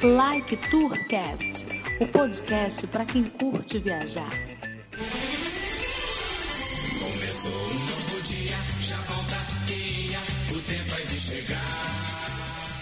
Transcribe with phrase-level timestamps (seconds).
[0.00, 1.66] Like Tourcast,
[1.98, 4.30] o podcast para quem curte viajar.
[7.00, 9.34] Começou um novo dia, já volta
[10.54, 11.58] o tempo é de chegar.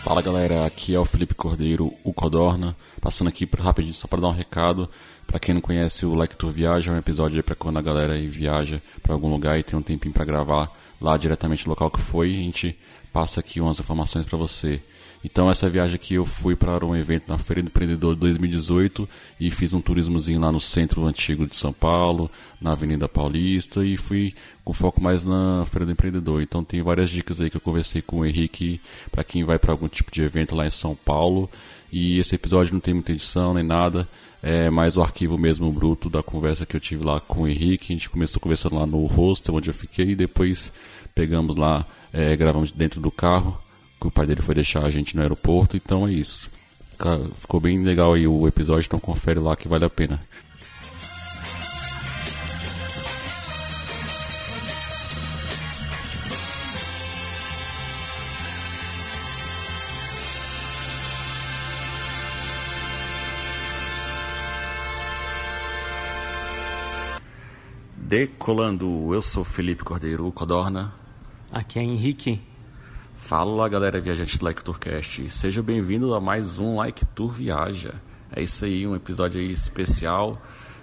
[0.05, 4.29] Fala galera, aqui é o Felipe Cordeiro, o Codorna, passando aqui rapidinho só para dar
[4.29, 4.87] um recado.
[5.27, 8.13] Para quem não conhece, o Like Tour Viaja é um episódio para quando a galera
[8.13, 10.71] aí viaja para algum lugar e tem um tempinho para gravar
[11.01, 12.79] lá diretamente no local que foi, a gente
[13.11, 14.83] passa aqui umas informações para você.
[15.27, 19.09] Então essa viagem aqui eu fui para um evento na Feira do Empreendedor 2018
[19.41, 22.31] e fiz um turismozinho lá no centro antigo de São Paulo,
[22.61, 24.33] na Avenida Paulista e fui
[24.65, 26.43] com foco mais na Feira do Empreendedor.
[26.43, 29.73] Então tem várias dicas aí que eu conversei com o Henrique para quem vai para
[29.73, 31.51] algum tipo de evento lá em São Paulo.
[31.91, 34.09] E esse episódio não tem muita edição nem nada,
[34.41, 37.93] é mais o arquivo mesmo bruto da conversa que eu tive lá com o Henrique.
[37.93, 40.71] A gente começou conversando lá no hostel onde eu fiquei e depois
[41.17, 43.66] pegamos lá, é, gravamos dentro do carro
[44.01, 46.51] que o pai dele foi deixar a gente no aeroporto, então é isso.
[47.41, 50.21] Ficou bem legal aí o episódio, então confere lá que vale a pena.
[67.97, 70.95] Decolando, eu sou Felipe Cordeiro Codorna.
[71.51, 72.41] Aqui é Henrique.
[73.27, 77.95] Fala galera viajante do Like Tourcast, seja bem-vindo a mais um Like Tour Viaja.
[78.31, 80.41] É isso aí, um episódio aí especial.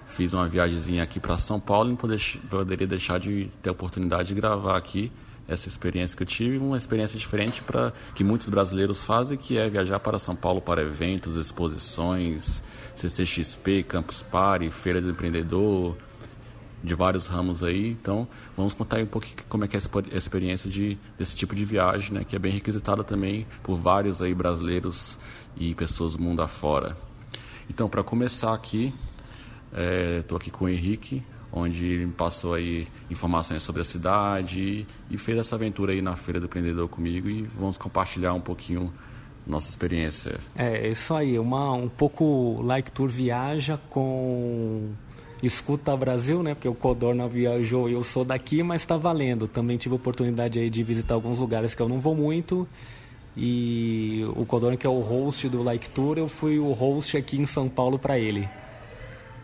[0.08, 4.28] Fiz uma viagemzinha aqui para São Paulo e não poderia deixar de ter a oportunidade
[4.28, 5.10] de gravar aqui
[5.48, 9.70] essa experiência que eu tive, uma experiência diferente para que muitos brasileiros fazem, que é
[9.70, 12.62] viajar para São Paulo para eventos, exposições,
[12.94, 15.96] CCXP, Campus Party, Feira do Empreendedor,
[16.84, 17.89] de vários ramos aí.
[17.89, 21.56] Então, vamos contar aí um pouquinho como é que é a experiência de, desse tipo
[21.56, 25.17] de viagem, né, que é bem requisitada também por vários aí brasileiros
[25.56, 26.98] e pessoas do mundo afora.
[27.70, 28.94] Então, para começar aqui,
[30.20, 34.59] estou é, aqui com o Henrique, onde ele me passou aí informações sobre a cidade
[34.59, 38.41] e, e fez essa aventura aí na Feira do Empreendedor comigo e vamos compartilhar um
[38.41, 38.91] pouquinho
[39.46, 40.40] nossa experiência.
[40.56, 44.91] É, isso aí, uma, um pouco Like Tour viaja com
[45.44, 46.56] Escuta Brasil, né?
[46.56, 49.46] Porque o Codorna viajou e eu sou daqui, mas está valendo.
[49.46, 52.66] Também tive oportunidade aí de visitar alguns lugares que eu não vou muito.
[53.36, 57.38] E o Codorna, que é o host do Like Tour, eu fui o host aqui
[57.38, 58.48] em São Paulo para ele.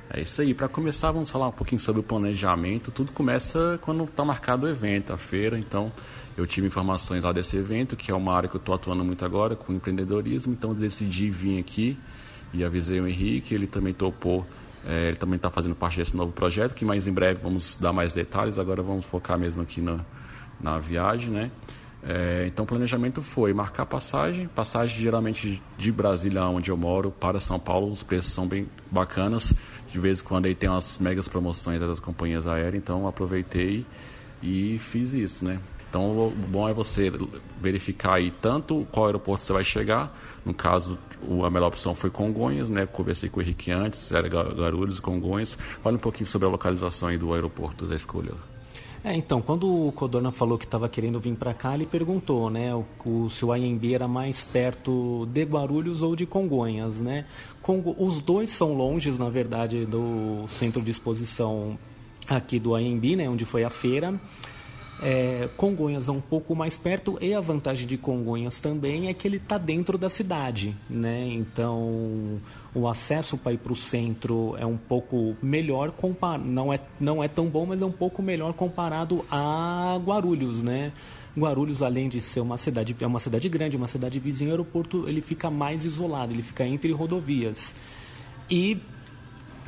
[0.09, 0.53] É isso aí.
[0.53, 2.91] Para começar, vamos falar um pouquinho sobre o planejamento.
[2.91, 5.59] Tudo começa quando está marcado o evento, a feira.
[5.59, 5.91] Então,
[6.37, 9.25] eu tive informações lá desse evento, que é uma área que eu estou atuando muito
[9.25, 10.53] agora, com empreendedorismo.
[10.53, 11.97] Então, decidi vir aqui
[12.53, 13.53] e avisei o Henrique.
[13.53, 14.45] Ele também topou
[14.87, 17.91] é, ele também está fazendo parte desse novo projeto, que mais em breve vamos dar
[17.91, 18.57] mais detalhes.
[18.57, 19.99] Agora vamos focar mesmo aqui na,
[20.59, 21.51] na viagem, né?
[22.01, 27.41] É, então o planejamento foi marcar passagem, passagem geralmente de Brasília, onde eu moro, para
[27.41, 29.53] São Paulo, os preços são bem bacanas.
[29.91, 33.85] De vez em quando aí tem umas megas promoções das companhias aéreas, então aproveitei
[34.41, 35.59] e fiz isso, né?
[35.89, 37.11] Então, o bom é você
[37.59, 40.15] verificar aí tanto qual aeroporto você vai chegar.
[40.45, 40.99] No caso,
[41.43, 42.85] a melhor opção foi Congonhas, né?
[42.85, 45.57] Conversei com o Henrique antes, era Guarulhos, Congonhas.
[45.83, 48.33] Fale um pouquinho sobre a localização aí do aeroporto da escolha.
[49.03, 52.75] É, então, quando o Codorna falou que estava querendo vir para cá, ele perguntou, né,
[52.75, 57.25] o, o, se o AMB era mais perto de Guarulhos ou de Congonhas, né?
[57.61, 61.79] Congo, os dois são longes, na verdade, do centro de exposição
[62.27, 64.19] aqui do AMB, né, onde foi a feira.
[65.01, 69.27] É, Congonhas é um pouco mais perto e a vantagem de Congonhas também é que
[69.27, 71.25] ele está dentro da cidade, né?
[71.29, 72.39] Então
[72.75, 75.93] o acesso para ir para o centro é um pouco melhor,
[76.43, 80.91] não é, não é tão bom, mas é um pouco melhor comparado a Guarulhos, né?
[81.37, 85.07] Guarulhos, além de ser uma cidade, é uma cidade grande, uma cidade vizinha, o aeroporto
[85.07, 87.73] ele fica mais isolado, ele fica entre rodovias.
[88.49, 88.77] E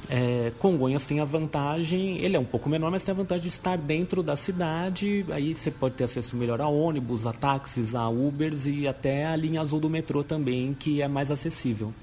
[0.09, 3.49] é, Congonhas tem a vantagem, ele é um pouco menor, mas tem a vantagem de
[3.49, 5.25] estar dentro da cidade.
[5.29, 9.35] Aí você pode ter acesso melhor a ônibus, a táxis, a Ubers e até a
[9.35, 11.93] linha azul do metrô também, que é mais acessível.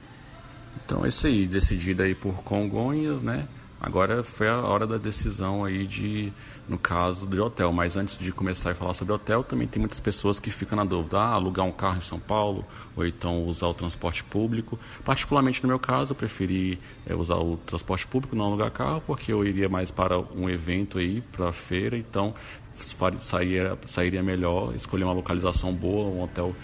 [0.85, 3.47] Então, esse aí, decidido aí por Congonhas, né?
[3.81, 6.33] Agora foi a hora da decisão aí de,
[6.69, 7.73] no caso de hotel.
[7.73, 10.85] Mas antes de começar a falar sobre hotel, também tem muitas pessoas que ficam na
[10.85, 12.65] dúvida: ah, alugar um carro em São Paulo
[12.97, 14.79] ou então usar o transporte público.
[15.05, 19.33] Particularmente no meu caso, eu preferi é, usar o transporte público, não alugar carro, porque
[19.33, 21.97] eu iria mais para um evento aí, para a feira.
[21.97, 22.35] Então
[23.19, 26.55] sairia, sairia melhor escolher uma localização boa, um hotel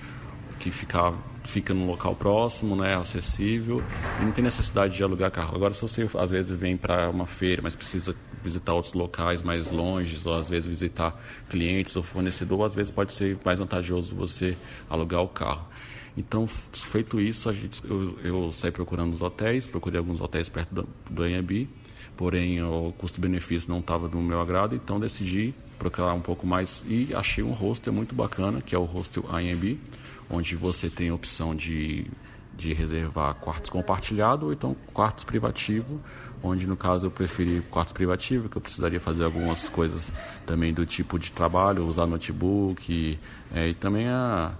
[0.58, 1.12] que fica,
[1.42, 3.82] fica num local próximo, né, acessível,
[4.20, 5.54] e não tem necessidade de alugar carro.
[5.54, 9.70] Agora, se você às vezes vem para uma feira, mas precisa visitar outros locais mais
[9.70, 11.18] longe, ou às vezes visitar
[11.48, 14.56] clientes ou fornecedor, às vezes pode ser mais vantajoso você
[14.88, 15.66] alugar o carro.
[16.16, 20.88] Então, feito isso, gente, eu, eu saí procurando os hotéis, procurei alguns hotéis perto do,
[21.10, 21.68] do Airbnb,
[22.16, 27.12] porém o custo-benefício não estava do meu agrado, então decidi procurar um pouco mais e
[27.14, 29.80] achei um hostel muito bacana, que é o hostel Airbnb,
[30.30, 32.06] onde você tem a opção de,
[32.56, 35.98] de reservar quartos compartilhados ou então quartos privativos,
[36.42, 40.12] onde no caso eu preferi quartos privativos, que eu precisaria fazer algumas coisas
[40.46, 43.18] também do tipo de trabalho, usar notebook
[43.54, 44.52] é, e também a,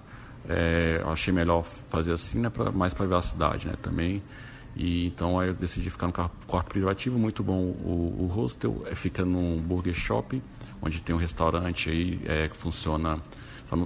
[0.48, 4.22] é, achei melhor fazer assim, né, pra, mais privacidade, né, também.
[4.76, 8.94] E então aí eu decidi ficar no quarto privativo, muito bom o, o hostel, é,
[8.94, 10.42] fica num burger shop,
[10.82, 13.20] onde tem um restaurante aí é, que funciona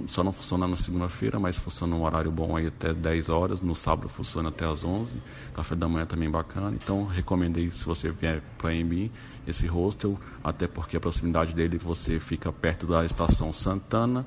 [0.07, 3.61] só não, funciona na segunda-feira, mas funciona um horário bom aí até 10 horas.
[3.61, 5.11] No sábado funciona até as 11.
[5.53, 6.75] Café da manhã também bacana.
[6.75, 9.09] Então, recomendei se você vier para mim
[9.47, 14.25] esse hostel, até porque a proximidade dele você fica perto da estação Santana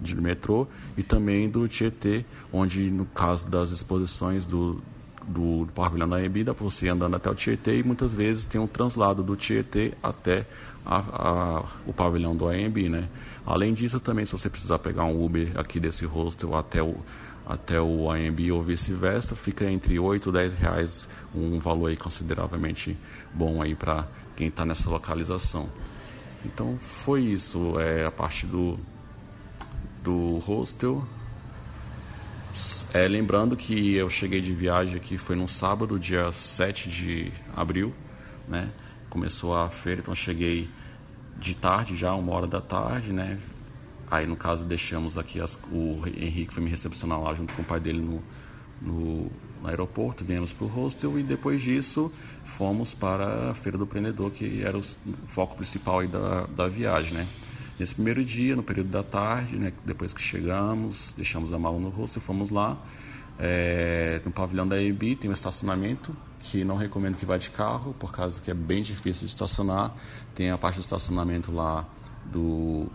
[0.00, 0.66] de metrô
[0.96, 4.80] e também do Tietê, onde no caso das exposições do
[5.28, 8.58] do, do da AMB, dá para você andando até o Tietê e muitas vezes tem
[8.58, 10.46] um translado do Tietê até
[10.84, 13.08] a, a, o pavilhão do AMB, né?
[13.48, 16.96] Além disso, também se você precisar pegar um Uber aqui desse hostel até o
[17.46, 22.94] até o AMB ou vice-versa, fica entre 8 e 10 reais, um valor aí consideravelmente
[23.32, 24.06] bom aí para
[24.36, 25.66] quem está nessa localização.
[26.44, 28.78] Então foi isso, é, a parte do,
[30.04, 31.02] do hostel.
[32.92, 37.94] É, lembrando que eu cheguei de viagem aqui, foi no sábado, dia 7 de abril,
[38.46, 38.68] né?
[39.08, 40.68] Começou a feira, então cheguei
[41.38, 43.38] de tarde já, uma hora da tarde, né?
[44.10, 47.64] Aí, no caso, deixamos aqui, as, o Henrique foi me recepcionar lá junto com o
[47.64, 48.22] pai dele no,
[48.80, 49.30] no,
[49.60, 52.10] no aeroporto, viemos para o hostel e depois disso
[52.44, 54.82] fomos para a Feira do Empreendedor, que era o
[55.26, 57.26] foco principal aí da, da viagem, né?
[57.78, 61.90] Nesse primeiro dia, no período da tarde, né, depois que chegamos, deixamos a mala no
[61.90, 62.76] hostel, fomos lá.
[63.38, 67.94] É, no pavilhão da EB tem um estacionamento que não recomendo que vá de carro,
[67.98, 69.94] por causa que é bem difícil de estacionar.
[70.34, 71.84] Tem a parte do estacionamento lá
[72.26, 72.86] do,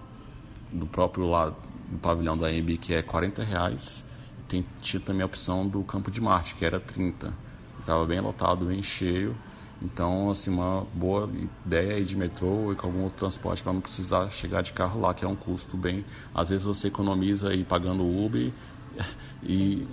[0.71, 1.55] do próprio lado
[1.93, 4.03] do pavilhão da EB que é 40 reais.
[4.47, 7.33] Tem tido também a opção do Campo de Marte, que era 30.
[7.79, 9.35] Estava bem lotado, bem cheio.
[9.81, 11.29] Então, assim, uma boa
[11.65, 15.13] ideia de metrô e com algum outro transporte para não precisar chegar de carro lá,
[15.13, 16.05] que é um custo bem.
[16.33, 18.51] Às vezes você economiza aí pagando Uber
[19.43, 19.85] e,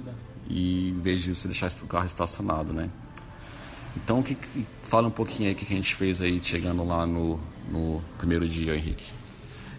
[0.48, 2.88] e em vez de você deixar o carro estacionado, né?
[3.96, 7.06] Então, que, que, fala um pouquinho aí o que a gente fez aí chegando lá
[7.06, 7.38] no,
[7.68, 9.12] no primeiro dia, Henrique.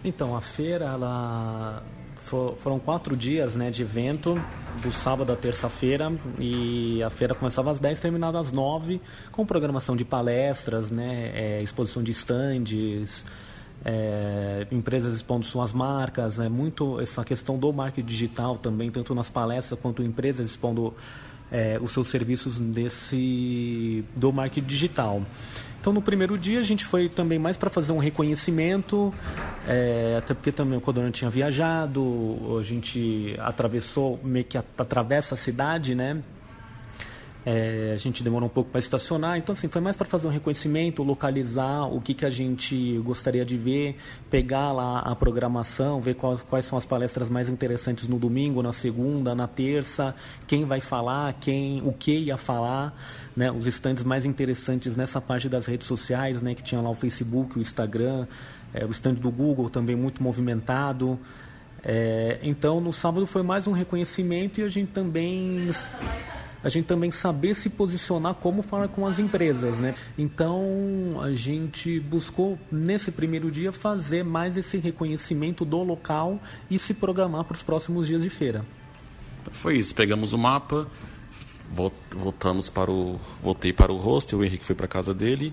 [0.04, 1.82] Então, a feira, ela
[2.16, 4.40] for, foram quatro dias né, de evento,
[4.82, 9.00] do sábado à terça-feira, e a feira começava às 10 terminava às 9,
[9.30, 13.24] com programação de palestras, né, é, exposição de estandes,
[13.84, 19.28] é, empresas expondo suas marcas, né, muito essa questão do marketing digital também, tanto nas
[19.28, 20.94] palestras quanto empresas expondo
[21.52, 25.22] é, os seus serviços desse do marketing digital.
[25.80, 29.12] Então, no primeiro dia, a gente foi também mais para fazer um reconhecimento,
[29.66, 35.36] é, até porque também o Codorna tinha viajado, a gente atravessou, meio que atravessa a
[35.36, 36.22] cidade, né?
[37.44, 40.30] É, a gente demorou um pouco para estacionar, então assim, foi mais para fazer um
[40.30, 43.96] reconhecimento, localizar o que, que a gente gostaria de ver,
[44.30, 48.72] pegar lá a programação, ver quais, quais são as palestras mais interessantes no domingo, na
[48.72, 50.14] segunda, na terça,
[50.46, 52.96] quem vai falar, quem, o que ia falar,
[53.34, 56.94] né, os estandes mais interessantes nessa parte das redes sociais, né, que tinha lá o
[56.94, 58.28] Facebook, o Instagram,
[58.72, 61.18] é, o stand do Google também muito movimentado.
[61.82, 65.68] É, então, no sábado foi mais um reconhecimento e a gente também
[66.62, 69.94] a gente também saber se posicionar como falar com as empresas, né?
[70.16, 76.40] Então a gente buscou nesse primeiro dia fazer mais esse reconhecimento do local
[76.70, 78.64] e se programar para os próximos dias de feira.
[79.52, 80.86] Foi isso, pegamos o mapa,
[82.10, 85.52] voltamos para o voltei para o hostel, o Henrique foi para a casa dele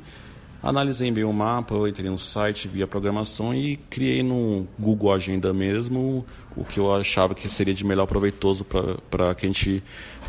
[0.61, 5.13] Analisei bem o mapa, eu entrei no site, vi a programação e criei no Google
[5.13, 9.81] Agenda mesmo o que eu achava que seria de melhor proveitoso para que a gente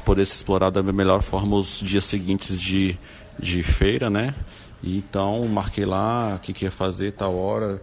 [0.04, 2.96] pudesse explorar da melhor forma os dias seguintes de,
[3.40, 4.32] de feira, né?
[4.84, 7.82] Então marquei lá o que, que ia fazer, tal hora.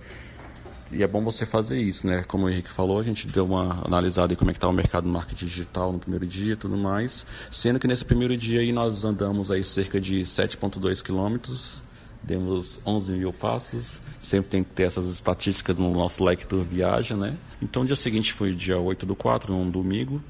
[0.90, 2.24] E é bom você fazer isso, né?
[2.26, 4.74] Como o Henrique falou, a gente deu uma analisada em como é que está o
[4.74, 7.26] mercado do marketing digital no primeiro dia e tudo mais.
[7.52, 11.86] Sendo que nesse primeiro dia aí nós andamos aí cerca de 7,2 quilômetros
[12.24, 14.02] demos 11 mil passos.
[14.20, 17.38] Sempre tem que ter essas estatísticas no nosso like tour viagem, né?
[17.62, 20.22] Então, o dia seguinte foi dia 8 do 4, um domingo.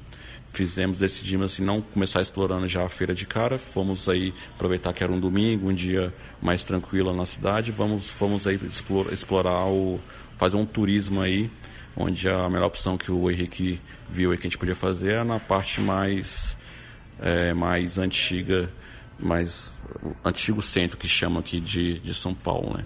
[0.50, 3.58] Fizemos, decidimos assim, não começar explorando já a feira de cara.
[3.58, 7.70] Fomos aí aproveitar que era um domingo, um dia mais tranquilo na cidade.
[7.70, 10.00] Vamos, fomos aí explorar, explorar o,
[10.38, 11.50] fazer um turismo aí,
[11.96, 15.24] onde a melhor opção que o Henrique viu aí que a gente podia fazer é
[15.24, 16.56] na parte mais,
[17.20, 18.70] é, mais antiga,
[19.18, 19.77] mais
[20.24, 22.84] antigo centro que chama aqui de, de São Paulo, né?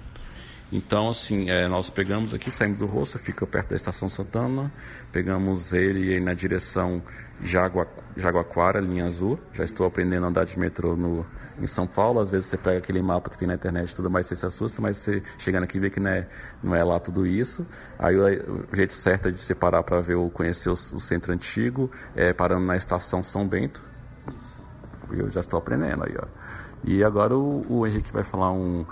[0.73, 4.73] Então, assim, é, nós pegamos aqui, saímos do rosto, fica perto da Estação Santana,
[5.13, 7.03] pegamos ele na direção
[7.43, 9.39] Jagua, Jaguaquara, linha azul.
[9.53, 11.27] Já estou aprendendo a andar de metrô no,
[11.61, 12.21] em São Paulo.
[12.21, 14.47] Às vezes você pega aquele mapa que tem na internet e tudo mais, você se
[14.47, 16.27] assusta, mas você chegando aqui vê que não é,
[16.63, 17.67] não é lá tudo isso.
[17.99, 21.35] Aí o, jeito certo é de você parar para ver ou conhecer o, o, centro
[21.35, 23.83] antigo, é, parando na Estação São Bento.
[25.11, 26.27] Eu já estou aprendendo aí, ó.
[26.85, 28.85] E agora o, o Henrique vai falar um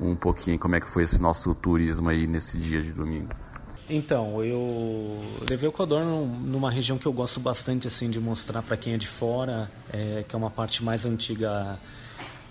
[0.00, 3.28] um pouquinho como é que foi esse nosso turismo aí nesse dia de domingo.
[3.88, 8.76] Então, eu levei o Codorno numa região que eu gosto bastante assim de mostrar para
[8.76, 11.78] quem é de fora, é, que é uma parte mais antiga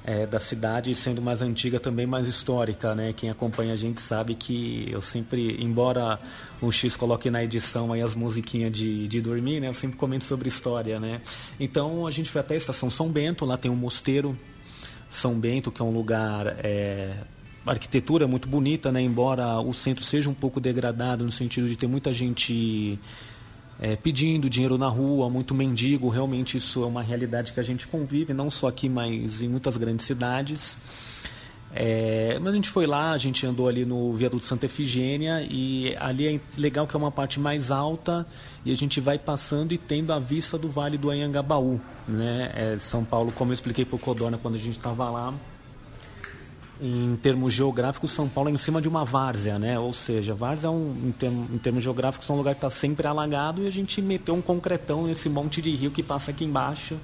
[0.04, 3.14] é, da cidade, sendo mais antiga também mais histórica, né?
[3.14, 6.20] Quem acompanha a gente sabe que eu sempre, embora
[6.62, 9.70] o X coloque na edição aí as musiquinhas de, de dormir, né?
[9.70, 11.22] Eu sempre comento sobre história, né?
[11.60, 14.38] Então a gente foi até a estação São Bento, lá tem um mosteiro
[15.12, 17.18] São Bento, que é um lugar é,
[17.66, 19.02] arquitetura muito bonita, né?
[19.02, 22.98] embora o centro seja um pouco degradado no sentido de ter muita gente
[23.80, 26.08] é, pedindo dinheiro na rua, muito mendigo.
[26.08, 29.76] Realmente isso é uma realidade que a gente convive, não só aqui, mas em muitas
[29.76, 30.78] grandes cidades.
[31.74, 35.96] É, mas a gente foi lá, a gente andou ali no viaduto Santa Efigênia e
[35.98, 38.28] ali é legal que é uma parte mais alta
[38.66, 42.52] e a gente vai passando e tendo a vista do Vale do Anhangabaú, né?
[42.54, 45.34] É, São Paulo, como eu expliquei para o Codorna quando a gente estava lá,
[46.82, 49.80] em termos geográficos, São Paulo é em cima de uma várzea, né?
[49.80, 53.08] Ou seja, várzea, é um, em, em termos geográficos, é um lugar que está sempre
[53.08, 56.98] alagado e a gente meteu um concretão nesse monte de rio que passa aqui embaixo.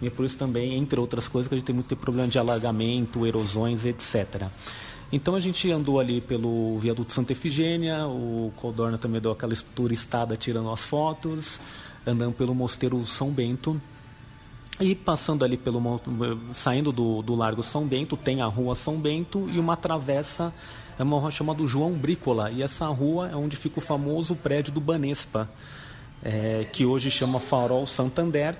[0.00, 2.38] E é por isso também, entre outras coisas, que a gente tem muito problema de
[2.38, 4.46] alagamento, erosões, etc.
[5.10, 10.36] Então a gente andou ali pelo viaduto Santa Efigênia, o Codorna também deu aquela turistada
[10.36, 11.58] tirando as fotos,
[12.06, 13.80] andando pelo mosteiro São Bento,
[14.80, 16.00] e passando ali pelo
[16.52, 20.52] saindo do, do Largo São Bento, tem a Rua São Bento e uma travessa
[20.98, 22.50] é uma rua chamada João Brícola.
[22.50, 25.48] E essa rua é onde fica o famoso prédio do Banespa,
[26.22, 28.56] é, que hoje chama Farol Santander.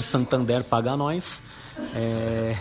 [0.00, 1.42] Santander paga nós.
[1.94, 2.56] É,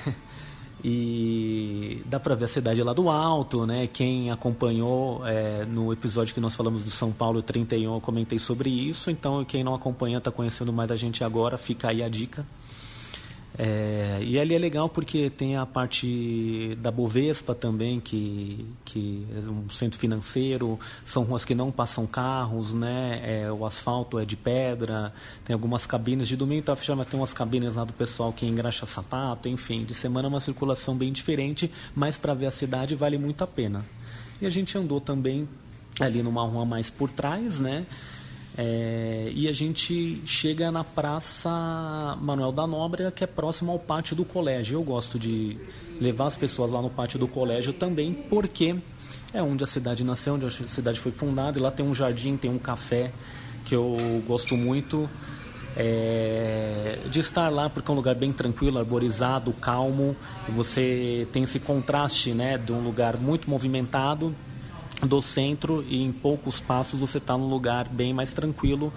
[0.84, 3.88] e dá para ver a cidade lá do alto, né?
[3.88, 8.70] Quem acompanhou é, no episódio que nós falamos do São Paulo 31, eu comentei sobre
[8.70, 9.12] isso.
[9.12, 12.46] Então, quem não acompanha, está conhecendo mais a gente agora, fica aí a dica.
[13.62, 19.50] É, e ali é legal porque tem a parte da Bovespa também, que, que é
[19.50, 23.20] um centro financeiro, são ruas que não passam carros, né?
[23.22, 25.14] É, o asfalto é de pedra,
[25.44, 28.46] tem algumas cabines de domingo, tá fechado, mas tem umas cabines lá do pessoal que
[28.46, 32.96] engraxa sapato, enfim, de semana é uma circulação bem diferente, mas para ver a cidade
[32.96, 33.86] vale muito a pena.
[34.42, 35.50] E a gente andou também
[36.00, 37.86] ali numa rua mais por trás, né?
[38.62, 41.50] É, e a gente chega na Praça
[42.22, 44.76] Manuel da Nóbrega, que é próximo ao pátio do colégio.
[44.76, 45.58] Eu gosto de
[46.02, 48.76] levar as pessoas lá no pátio do colégio também, porque
[49.34, 51.58] é onde a cidade nasceu, onde a cidade foi fundada.
[51.58, 53.14] E lá tem um jardim, tem um café
[53.64, 53.96] que eu
[54.28, 55.10] gosto muito
[55.78, 60.18] é, de estar lá, porque é um lugar bem tranquilo, arborizado, calmo.
[60.50, 64.36] E você tem esse contraste né, de um lugar muito movimentado
[65.06, 68.92] do centro e em poucos passos você está num lugar bem mais tranquilo.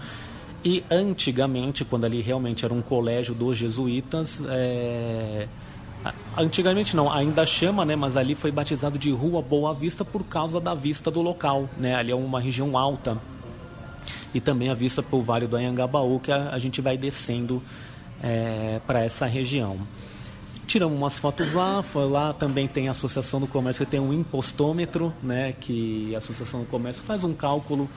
[0.65, 5.49] E antigamente, quando ali realmente era um colégio dos jesuítas, é...
[6.37, 10.61] antigamente não, ainda chama, né, mas ali foi batizado de Rua Boa Vista por causa
[10.61, 11.95] da vista do local, né?
[11.95, 13.19] Ali é uma região alta
[14.35, 17.63] e também a vista para o Vale do Anhangabaú que a, a gente vai descendo
[18.23, 19.79] é, para essa região
[20.66, 24.12] tiramos umas fotos lá, foi lá também tem a Associação do Comércio que tem um
[24.12, 27.88] impostômetro, né, que a Associação do Comércio faz um cálculo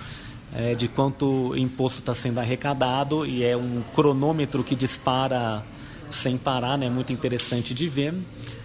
[0.53, 5.63] é, de quanto imposto está sendo arrecadado e é um cronômetro que dispara
[6.09, 8.13] sem parar, né, muito interessante de ver.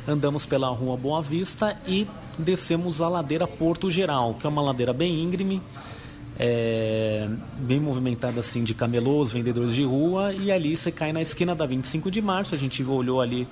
[0.06, 2.06] Andamos pela rua Boa Vista e
[2.38, 5.60] descemos a ladeira Porto Geral, que é uma ladeira bem íngreme,
[6.38, 7.28] é,
[7.58, 11.66] bem movimentada assim de camelôs, vendedores de rua, e ali você cai na esquina da
[11.66, 13.46] 25 de março, a gente olhou ali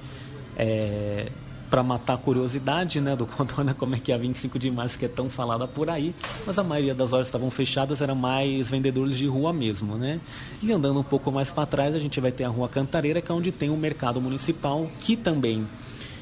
[0.58, 1.30] é,
[1.70, 4.98] para matar a curiosidade né, do Condona, como é que é a 25 de março,
[4.98, 6.14] que é tão falada por aí,
[6.46, 9.96] mas a maioria das lojas estavam fechadas, eram mais vendedores de rua mesmo.
[9.96, 10.20] Né?
[10.62, 13.30] E andando um pouco mais para trás, a gente vai ter a Rua Cantareira, que
[13.30, 15.66] é onde tem o mercado municipal, que também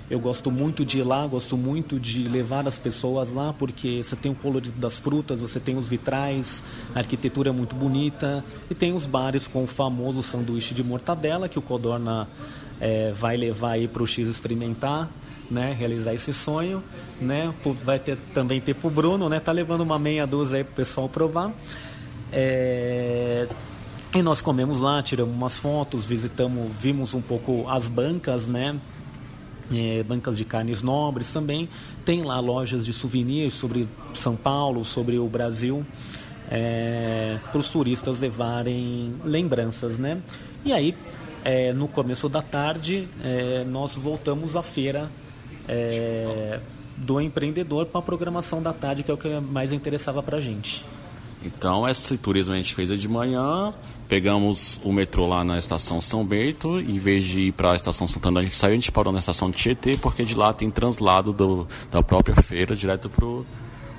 [0.08, 4.14] Eu gosto muito de ir lá, gosto muito de levar as pessoas lá, porque você
[4.14, 6.62] tem o colorido das frutas, você tem os vitrais,
[6.94, 11.48] a arquitetura é muito bonita, e tem os bares com o famoso sanduíche de mortadela,
[11.48, 12.28] que o Codorna
[12.80, 15.10] é, vai levar aí para o X experimentar,
[15.50, 16.82] né, realizar esse sonho,
[17.20, 17.52] né,
[17.84, 20.72] vai ter, também ter para o Bruno, né, tá levando uma meia dúzia aí para
[20.72, 21.52] o pessoal provar.
[22.32, 23.46] É,
[24.14, 28.78] e nós comemos lá, tiramos umas fotos, visitamos, vimos um pouco as bancas, né,
[29.72, 31.68] é, bancas de carnes nobres também.
[32.04, 35.84] Tem lá lojas de souvenirs sobre São Paulo, sobre o Brasil,
[36.50, 40.18] é, para os turistas levarem lembranças, né?
[40.64, 40.94] E aí,
[41.46, 45.08] é, no começo da tarde, é, nós voltamos à feira
[45.68, 46.58] é,
[46.96, 50.40] do empreendedor para a programação da tarde, que é o que mais interessava para a
[50.40, 50.84] gente.
[51.44, 53.72] Então, esse turismo a gente fez de manhã,
[54.08, 58.08] pegamos o metrô lá na estação São Bento, em vez de ir para a estação
[58.08, 61.32] Santana, a gente saiu, a gente parou na estação Tietê, porque de lá tem translado
[61.32, 63.46] do, da própria feira direto pro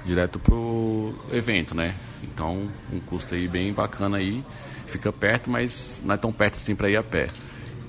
[0.06, 1.94] direto pro evento, né?
[2.24, 4.44] Então, um custo aí bem bacana aí,
[4.88, 7.27] fica perto, mas não é tão perto assim para ir a pé.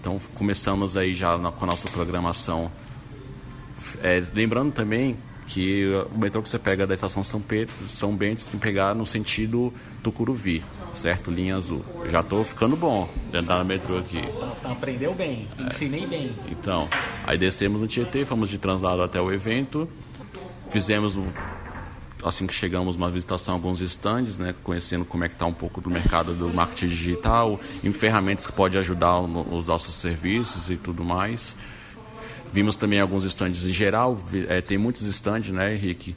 [0.01, 2.71] Então, começamos aí já na, com a nossa programação.
[4.03, 8.43] É, lembrando também que o metrô que você pega da estação São Pedro, São Bento,
[8.43, 10.63] você tem que pegar no sentido Tucuruvi,
[10.93, 11.31] certo?
[11.31, 11.83] Linha azul.
[12.11, 14.21] Já estou ficando bom de andar no metrô aqui.
[14.63, 16.33] Aprendeu bem, ensinei bem.
[16.51, 16.89] Então,
[17.25, 19.89] aí descemos no Tietê, fomos de translado até o evento,
[20.71, 21.17] fizemos
[22.25, 25.53] assim que chegamos uma visitação a alguns estandes, né, conhecendo como é que está um
[25.53, 30.77] pouco do mercado do marketing digital, em ferramentas que pode ajudar os nossos serviços e
[30.77, 31.55] tudo mais.
[32.53, 36.17] Vimos também alguns estandes em geral, é, tem muitos estandes, né, Henrique,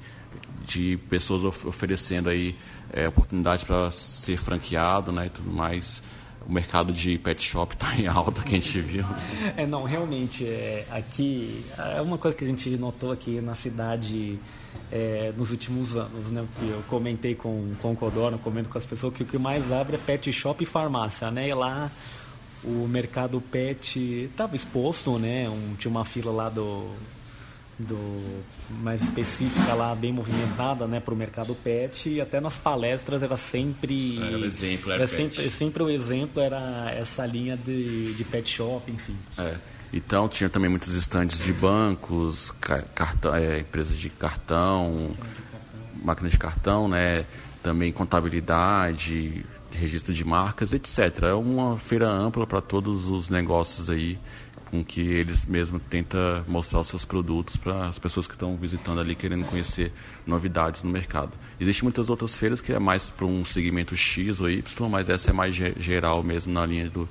[0.65, 2.55] de pessoas of oferecendo aí
[2.93, 6.01] é, oportunidades para ser franqueado, né, e tudo mais.
[6.48, 9.05] O mercado de pet shop está em alta, que a gente viu.
[9.57, 14.39] É, não, realmente, é, aqui, é uma coisa que a gente notou aqui na cidade
[14.91, 16.45] é, nos últimos anos, né?
[16.62, 19.95] Eu comentei com, com o Codorno, comento com as pessoas que o que mais abre
[19.95, 21.50] é pet shop e farmácia, né?
[21.50, 21.91] E lá
[22.63, 24.00] o mercado pet
[24.31, 25.50] estava exposto, né?
[25.50, 26.91] Um, tinha uma fila lá do,
[27.77, 28.43] do
[28.81, 33.37] mais específica lá, bem movimentada, né, para o mercado pet e até nas palestras era
[33.37, 38.23] sempre era o exemplo, era, era sempre, sempre o exemplo era essa linha de, de
[38.23, 39.17] pet shop, enfim.
[39.37, 39.55] É.
[39.93, 42.51] Então tinha também muitos estandes de bancos,
[42.95, 47.25] cartão, é, empresas de cartão, de cartão, máquina de cartão, né?
[47.62, 51.23] Também contabilidade, registro de marcas, etc.
[51.23, 54.17] É uma feira ampla para todos os negócios aí,
[54.71, 59.01] com que eles mesmos tentam mostrar os seus produtos para as pessoas que estão visitando
[59.01, 59.91] ali, querendo conhecer
[60.25, 61.34] novidades no mercado.
[61.60, 65.29] Existem muitas outras feiras que é mais para um segmento X ou Y, mas essa
[65.29, 67.07] é mais geral mesmo na linha do,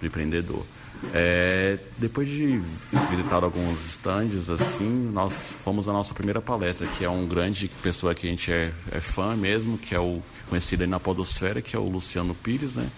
[0.00, 0.66] do empreendedor.
[1.12, 2.60] É, depois de
[3.10, 8.14] visitar alguns stands, assim, nós fomos à nossa primeira palestra, que é um grande pessoa
[8.14, 11.76] que a gente é, é fã mesmo, que é o conhecido aí na podosfera, que
[11.76, 12.88] é o Luciano Pires, né?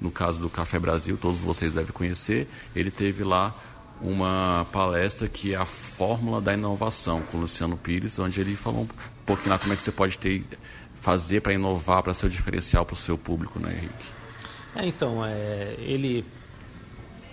[0.00, 2.48] No caso do Café Brasil, todos vocês devem conhecer.
[2.74, 3.54] Ele teve lá
[4.00, 8.82] uma palestra que é a fórmula da inovação com o Luciano Pires, onde ele falou
[8.82, 8.88] um
[9.24, 10.44] pouquinho lá como é que você pode ter
[10.94, 14.06] fazer para inovar, para ser o diferencial para o seu público, né, Henrique?
[14.74, 16.24] É, então, é, ele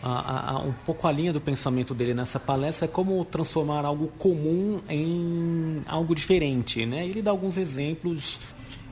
[0.04, 4.08] a, a, um pouco a linha do pensamento dele nessa palestra é como transformar algo
[4.18, 7.06] comum em algo diferente, né?
[7.06, 8.40] Ele dá alguns exemplos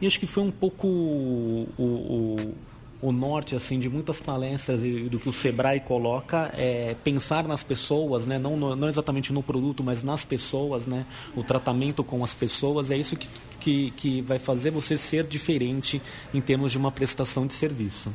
[0.01, 2.55] e acho que foi um pouco o, o,
[3.01, 7.63] o norte assim de muitas palestras e do que o Sebrae coloca é pensar nas
[7.63, 8.37] pessoas, né?
[8.37, 11.05] Não, não exatamente no produto, mas nas pessoas, né?
[11.35, 16.01] O tratamento com as pessoas é isso que, que, que vai fazer você ser diferente
[16.33, 18.13] em termos de uma prestação de serviço.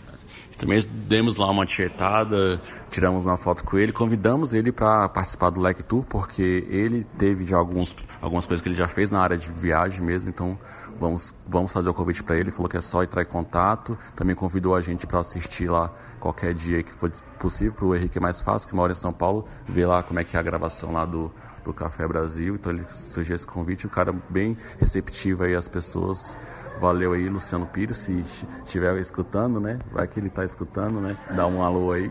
[0.57, 5.61] Também demos lá uma tietada, tiramos uma foto com ele, convidamos ele para participar do
[5.61, 9.37] Lec Tour, porque ele teve de alguns, algumas coisas que ele já fez na área
[9.37, 10.59] de viagem mesmo, então
[10.99, 12.51] vamos, vamos fazer o convite para ele.
[12.51, 13.99] Falou que é só entrar em contato.
[14.15, 18.19] Também convidou a gente para assistir lá qualquer dia que for possível, para o Henrique
[18.19, 20.43] é mais fácil, que mora em São Paulo, ver lá como é que é a
[20.43, 21.31] gravação lá do,
[21.65, 22.55] do Café Brasil.
[22.55, 26.37] Então ele sugeriu esse convite, um cara bem receptivo aí às pessoas.
[26.81, 28.25] Valeu aí, Luciano Pires, se
[28.65, 29.79] estiver escutando, né?
[29.93, 31.17] Vai que ele está escutando, né?
[31.35, 32.11] Dá um alô aí.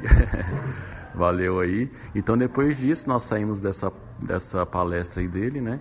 [1.14, 1.92] Valeu aí.
[2.16, 5.80] Então, depois disso, nós saímos dessa, dessa palestra aí dele, né?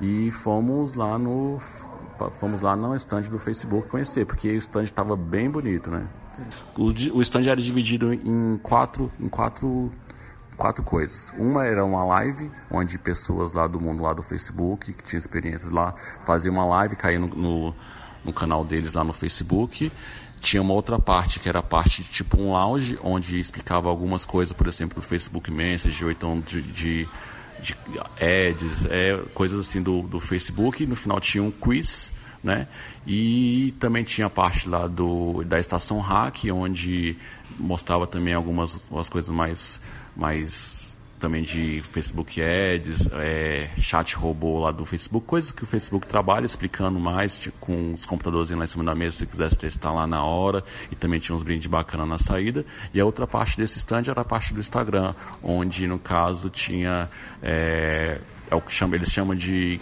[0.00, 1.58] E fomos lá no
[2.32, 6.06] fomos lá no stand do Facebook conhecer, porque o stand estava bem bonito, né?
[6.76, 9.90] O, o stand era dividido em quatro, em quatro,
[10.58, 11.32] quatro coisas.
[11.38, 15.70] Uma era uma live, onde pessoas lá do mundo lá do Facebook, que tinham experiências
[15.70, 15.94] lá,
[16.26, 17.74] faziam uma live, caíam no, no
[18.24, 19.90] no canal deles lá no Facebook.
[20.40, 24.52] Tinha uma outra parte que era a parte tipo um lounge, onde explicava algumas coisas,
[24.52, 27.08] por exemplo, do Facebook Message, ou então de, de
[27.60, 27.74] de
[28.20, 30.86] ads, é, coisas assim do, do Facebook.
[30.86, 32.10] No final tinha um quiz,
[32.42, 32.68] né?
[33.06, 37.16] E também tinha a parte lá do, da estação hack, onde
[37.58, 39.80] mostrava também algumas, algumas coisas mais,
[40.18, 46.06] mais também de Facebook Ads, é, chat robô lá do Facebook, coisas que o Facebook
[46.06, 49.92] trabalha explicando mais, tipo, com os computadores lá em cima da mesa, se quisesse testar
[49.92, 52.64] lá na hora, e também tinha uns brindes bacanas na saída.
[52.94, 57.10] E a outra parte desse stand era a parte do Instagram, onde no caso tinha,
[57.42, 59.80] é, é o que chama, eles chamam de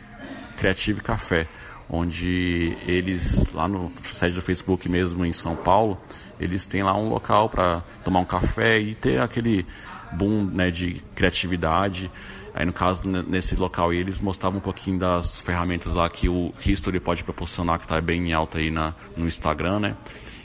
[0.56, 1.46] Creative Café,
[1.88, 6.00] onde eles, lá no site do Facebook mesmo em São Paulo,
[6.40, 9.66] eles têm lá um local para tomar um café e ter aquele
[10.12, 12.10] boom né, de criatividade.
[12.54, 16.98] Aí no caso, nesse local, eles mostravam um pouquinho das ferramentas lá que o History
[16.98, 19.96] pode proporcionar, que está bem em alta aí na, no Instagram, né?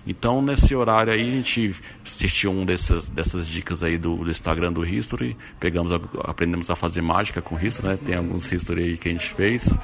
[0.06, 1.76] Então, nesse horário aí, a gente
[2.06, 5.92] assistiu um dessas, dessas dicas aí do, do Instagram do History, pegamos,
[6.24, 8.00] aprendemos a fazer mágica com History, né?
[8.04, 9.80] Tem alguns History aí que a gente fez.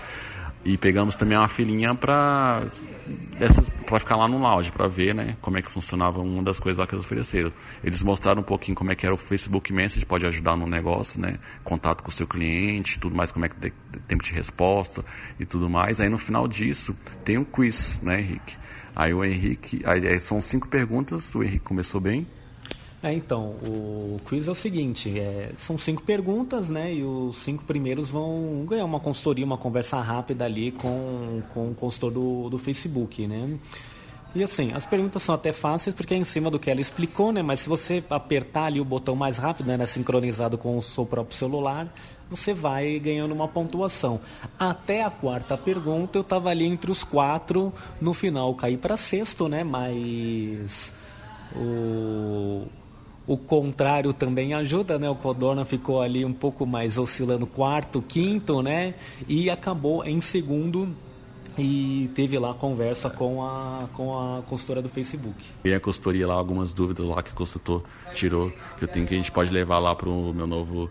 [0.68, 2.62] E pegamos também uma filinha para
[3.86, 6.78] para ficar lá no lounge para ver, né, como é que funcionava uma das coisas
[6.78, 7.54] lá que eles ofereceram.
[7.82, 11.22] Eles mostraram um pouquinho como é que era o Facebook Message, pode ajudar no negócio,
[11.22, 13.72] né, contato com o seu cliente, tudo mais, como é que tem
[14.10, 15.06] tempo de resposta
[15.40, 16.02] e tudo mais.
[16.02, 18.58] Aí no final disso tem um quiz, né, Henrique.
[18.94, 22.28] Aí o Henrique, aí são cinco perguntas, o Henrique começou bem.
[23.02, 26.96] É, então, o quiz é o seguinte, é, são cinco perguntas, né?
[26.96, 31.76] E os cinco primeiros vão ganhar uma consultoria, uma conversa rápida ali com, com o
[31.76, 33.58] consultor do, do Facebook, né?
[34.34, 37.32] E assim, as perguntas são até fáceis porque é em cima do que ela explicou,
[37.32, 37.44] né?
[37.44, 39.86] Mas se você apertar ali o botão mais rápido, né?
[39.86, 41.88] Sincronizado com o seu próprio celular,
[42.30, 44.20] você vai ganhando uma pontuação.
[44.60, 49.48] Até a quarta pergunta eu estava ali entre os quatro, no final caí para sexto,
[49.48, 49.64] né?
[49.64, 50.92] Mas
[51.56, 52.66] o
[53.28, 55.10] o contrário também ajuda, né?
[55.10, 58.96] O Codorna ficou ali um pouco mais oscilando quarto, quinto, né?
[59.28, 60.96] E acabou em segundo
[61.58, 65.44] e teve lá conversa com a, com a consultora do Facebook.
[65.66, 69.14] E a consultoria lá, algumas dúvidas lá que o consultor tirou, que eu tenho que
[69.14, 70.90] a gente pode levar lá para o meu novo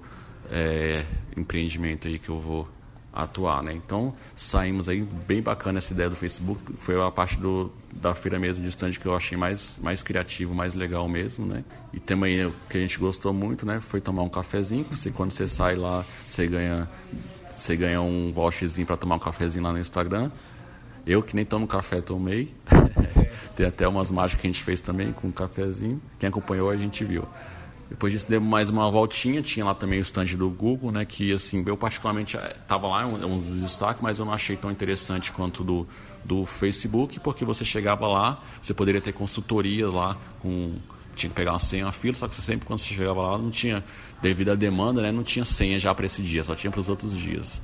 [0.50, 2.68] é, empreendimento aí que eu vou
[3.16, 3.72] atuar, né?
[3.72, 8.38] Então saímos aí bem bacana essa ideia do Facebook, foi a parte do, da feira
[8.38, 11.64] mesmo de stand que eu achei mais, mais criativo, mais legal mesmo, né?
[11.92, 13.80] E também o que a gente gostou muito, né?
[13.80, 16.88] Foi tomar um cafezinho, você, quando você sai lá, você ganha,
[17.56, 20.30] você ganha um voucherzinho para tomar um cafezinho lá no Instagram.
[21.06, 22.52] Eu que nem tomo café, tomei.
[23.54, 26.02] Tem até umas mágicas que a gente fez também com um cafezinho.
[26.18, 27.24] Quem acompanhou a gente viu.
[27.88, 31.04] Depois disso demos mais uma voltinha, tinha lá também o stand do Google, né?
[31.04, 34.56] Que assim, eu particularmente estava eh, lá, um, um dos destaques, mas eu não achei
[34.56, 35.86] tão interessante quanto do,
[36.24, 40.74] do Facebook, porque você chegava lá, você poderia ter consultoria lá com.
[41.14, 43.38] Tinha que pegar uma senha, uma fila, só que você sempre quando você chegava lá
[43.38, 43.82] não tinha,
[44.20, 45.10] devido à demanda, né?
[45.10, 47.58] Não tinha senha já para esse dia, só tinha para os outros dias.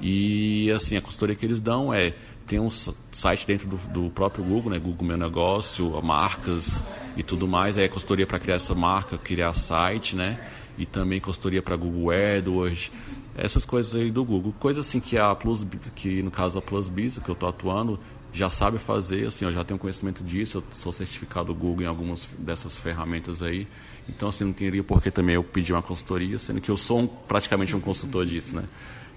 [0.00, 2.14] E assim, a consultoria que eles dão é
[2.46, 4.78] tem um site dentro do, do, próprio Google, né?
[4.78, 6.82] Google Meu Negócio, marcas
[7.16, 7.76] e tudo mais.
[7.76, 10.38] Aí é consultoria para criar essa marca, criar site, né?
[10.78, 12.90] E também consultoria para Google AdWords,
[13.36, 14.54] essas coisas aí do Google.
[14.60, 17.98] Coisa assim que a Plus, que no caso a Plus Biz, que eu estou atuando,
[18.32, 22.28] já sabe fazer, assim, eu já tenho conhecimento disso, eu sou certificado Google em algumas
[22.38, 23.66] dessas ferramentas aí.
[24.08, 27.00] Então, assim, não teria por que também eu pedir uma consultoria, sendo que eu sou
[27.00, 28.64] um, praticamente um consultor disso, né?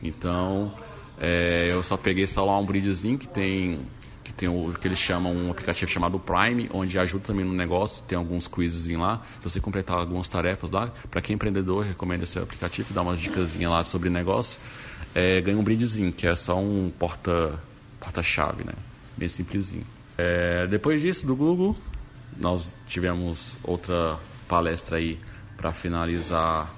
[0.01, 0.73] Então,
[1.19, 3.79] é, eu só peguei só lá um brindezinho que tem
[4.23, 8.03] que tem o que eles chamam um aplicativo chamado Prime, onde ajuda também no negócio,
[8.07, 9.23] tem alguns quizzes lá.
[9.39, 13.19] Se você completar algumas tarefas lá, para quem é empreendedor, recomendo esse aplicativo, dá umas
[13.19, 14.59] dicas lá sobre negócio.
[15.15, 17.59] É, ganha um brindezinho, que é só um porta
[17.99, 18.73] porta-chave, né?
[19.17, 19.85] Bem simplesinho.
[20.17, 21.75] É, depois disso, do Google,
[22.37, 25.19] nós tivemos outra palestra aí
[25.57, 26.73] para finalizar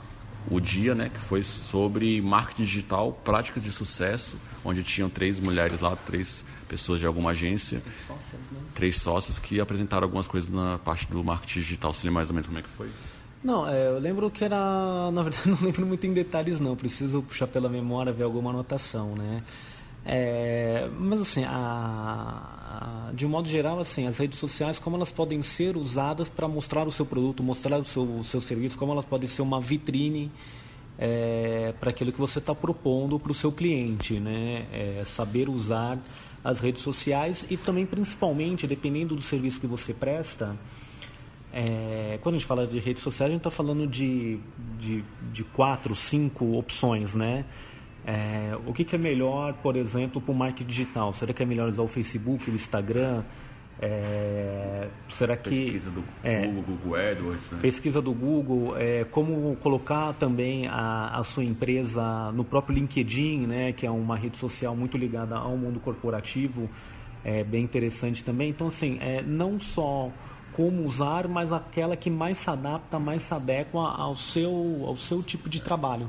[0.49, 5.79] o dia, né, que foi sobre marketing digital, práticas de sucesso, onde tinham três mulheres
[5.79, 8.59] lá, três pessoas de alguma agência, três sócias, né?
[8.73, 11.93] três sócios que apresentaram algumas coisas na parte do marketing digital.
[11.93, 12.89] Você lembra mais ou menos como é que foi?
[13.43, 16.75] Não, é, eu lembro que era, na verdade, não lembro muito em detalhes não.
[16.75, 19.43] Preciso puxar pela memória ver alguma anotação, né?
[20.05, 22.60] É, mas assim, a,
[23.13, 26.87] de um modo geral, assim, as redes sociais, como elas podem ser usadas para mostrar
[26.87, 30.31] o seu produto, mostrar o seu, o seu serviço, como elas podem ser uma vitrine
[30.97, 34.65] é, para aquilo que você está propondo para o seu cliente, né?
[34.71, 35.97] É, saber usar
[36.43, 40.57] as redes sociais e também, principalmente, dependendo do serviço que você presta,
[41.53, 44.39] é, quando a gente fala de redes sociais, a gente está falando de,
[44.79, 45.03] de,
[45.33, 47.45] de quatro, cinco opções, né?
[48.05, 51.13] É, o que, que, é melhor, por exemplo, para o marketing digital?
[51.13, 53.23] Será que é melhor usar o Facebook, o Instagram?
[53.83, 57.59] É, será que pesquisa do é, Google, Google AdWords, né?
[57.63, 63.71] pesquisa do Google, é, como colocar também a, a, sua empresa no próprio LinkedIn, né,
[63.71, 66.69] que é uma rede social muito ligada ao mundo corporativo,
[67.25, 68.51] é bem interessante também.
[68.51, 70.11] Então assim, é, não só
[70.53, 75.23] como usar, mas aquela que mais se adapta, mais se adequa ao seu, ao seu
[75.23, 76.05] tipo de trabalho.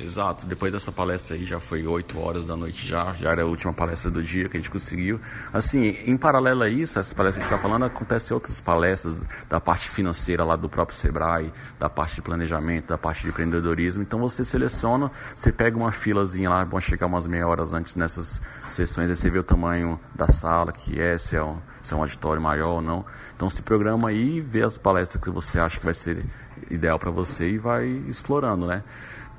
[0.00, 0.46] Exato.
[0.46, 3.72] Depois dessa palestra aí, já foi 8 horas da noite já, já era a última
[3.72, 5.20] palestra do dia que a gente conseguiu.
[5.52, 9.20] Assim, em paralelo a isso, essa palestra que a gente está falando, acontecem outras palestras
[9.48, 14.02] da parte financeira lá do próprio Sebrae, da parte de planejamento, da parte de empreendedorismo.
[14.02, 18.40] Então você seleciona, você pega uma filazinha lá, bom chegar umas meia horas antes nessas
[18.68, 21.96] sessões, aí você vê o tamanho da sala que é, se é um, se é
[21.96, 23.04] um auditório maior ou não.
[23.34, 26.24] Então se programa aí, vê as palestras que você acha que vai ser
[26.70, 28.84] ideal para você e vai explorando, né?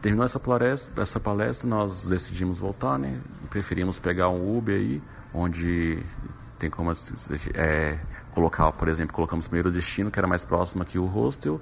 [0.02, 3.20] Terminou essa palestra, essa palestra, nós decidimos voltar, né?
[3.50, 5.02] Preferimos pegar um Uber aí,
[5.34, 6.02] onde
[6.58, 6.92] tem como
[7.54, 8.00] é,
[8.32, 11.60] colocar, por exemplo, colocamos o primeiro destino, que era mais próximo aqui o hostel,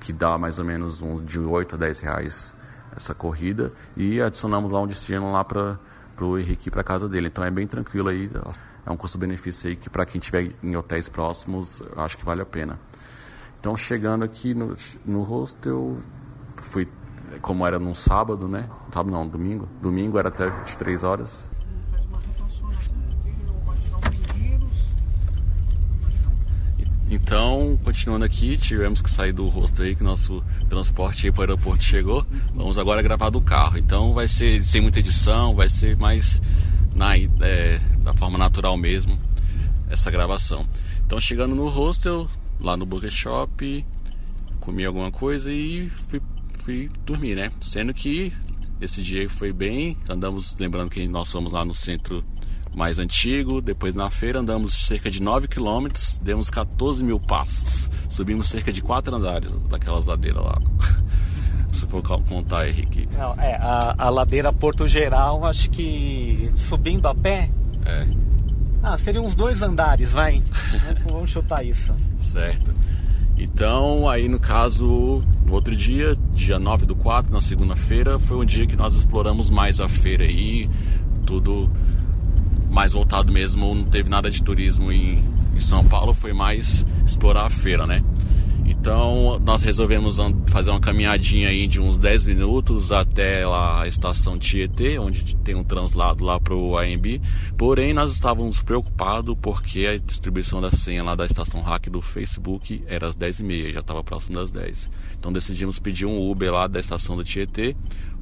[0.00, 2.56] que dá mais ou menos um, de 8 a 10 reais
[2.96, 5.78] essa corrida, e adicionamos lá um destino lá para
[6.20, 7.28] o Henrique para casa dele.
[7.28, 8.28] Então é bem tranquilo aí,
[8.84, 12.46] é um custo-benefício aí que para quem estiver em hotéis próximos, acho que vale a
[12.46, 12.78] pena.
[13.60, 15.98] Então chegando aqui no, no hostel,
[16.56, 16.88] fui
[17.40, 18.68] como era num sábado, né?
[18.92, 19.68] Sábado não, domingo.
[19.80, 21.50] Domingo era até 23 horas.
[27.10, 31.82] Então, continuando aqui, tivemos que sair do rosto aí, que nosso transporte para o aeroporto
[31.82, 32.26] chegou.
[32.54, 33.78] Vamos agora gravar do carro.
[33.78, 36.42] Então vai ser sem muita edição, vai ser mais
[36.94, 39.18] na, é, da forma natural mesmo
[39.88, 40.66] essa gravação.
[41.06, 42.28] Então chegando no hostel,
[42.60, 43.86] lá no Burger Shop,
[44.60, 46.20] comi alguma coisa e fui
[46.68, 47.50] fui dormir, né?
[47.62, 48.30] Sendo que
[48.78, 52.22] esse dia foi bem, andamos, lembrando que nós fomos lá no centro
[52.74, 58.50] mais antigo, depois na feira andamos cerca de 9 quilômetros, demos 14 mil passos, subimos
[58.50, 60.60] cerca de 4 andares daquelas ladeiras lá.
[61.72, 63.08] Se for contar, Henrique.
[63.16, 67.50] Não, é, a, a ladeira Porto Geral, acho que subindo a pé.
[67.86, 68.06] É.
[68.82, 70.42] Ah, seriam uns dois andares, vai.
[70.84, 71.94] vamos, vamos chutar isso.
[72.18, 72.74] Certo.
[73.38, 78.44] Então, aí no caso, no outro dia, dia 9 do 4, na segunda-feira, foi um
[78.44, 80.68] dia que nós exploramos mais a feira aí,
[81.24, 81.70] tudo
[82.68, 85.24] mais voltado mesmo, não teve nada de turismo em,
[85.54, 88.02] em São Paulo, foi mais explorar a feira, né?
[88.88, 94.98] Então nós resolvemos fazer uma caminhadinha aí de uns 10 minutos até a estação Tietê,
[94.98, 97.20] onde tem um translado lá para o AMB.
[97.58, 102.82] Porém, nós estávamos preocupados porque a distribuição da senha lá da estação hack do Facebook
[102.86, 104.90] era às 10h30, já estava próximo das 10.
[105.18, 107.76] Então decidimos pedir um Uber lá da estação do Tietê,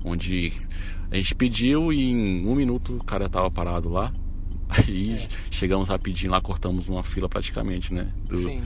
[0.05, 0.53] onde
[1.13, 4.13] a gente pediu e em um minuto o cara estava parado lá.
[4.69, 5.29] Aí é.
[5.49, 8.09] chegamos rapidinho lá, cortamos uma fila praticamente, né?
[8.29, 8.63] Do, Sim.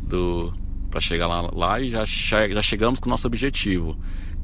[0.00, 0.63] do
[0.94, 3.96] para chegar lá, lá e já, já chegamos com o nosso objetivo.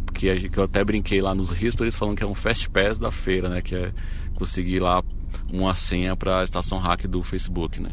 [0.05, 3.13] Porque que eu até brinquei lá nos eles falando que é um fast pass da
[3.13, 3.63] feira, né?
[3.63, 3.93] Que é
[4.35, 5.01] conseguir lá
[5.53, 7.93] uma senha para a estação hack do Facebook, né?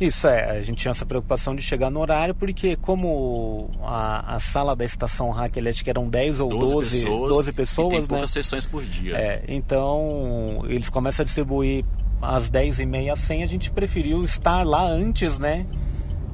[0.00, 4.40] Isso é, a gente tinha essa preocupação de chegar no horário, porque como a, a
[4.40, 8.06] sala da estação hack elétrica eram 10 ou 12, 12 pessoas, 12 pessoas e tem
[8.06, 8.42] poucas né?
[8.42, 9.14] sessões por dia.
[9.14, 11.84] É, então eles começam a distribuir
[12.22, 15.66] às 10 e meia a senha, a gente preferiu estar lá antes, né?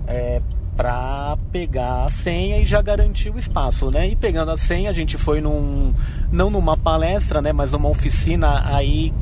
[0.06, 0.40] É,
[0.76, 4.08] para pegar a senha e já garantir o espaço, né?
[4.08, 5.94] E pegando a senha, a gente foi num
[6.30, 9.12] não numa palestra, né, mas numa oficina aí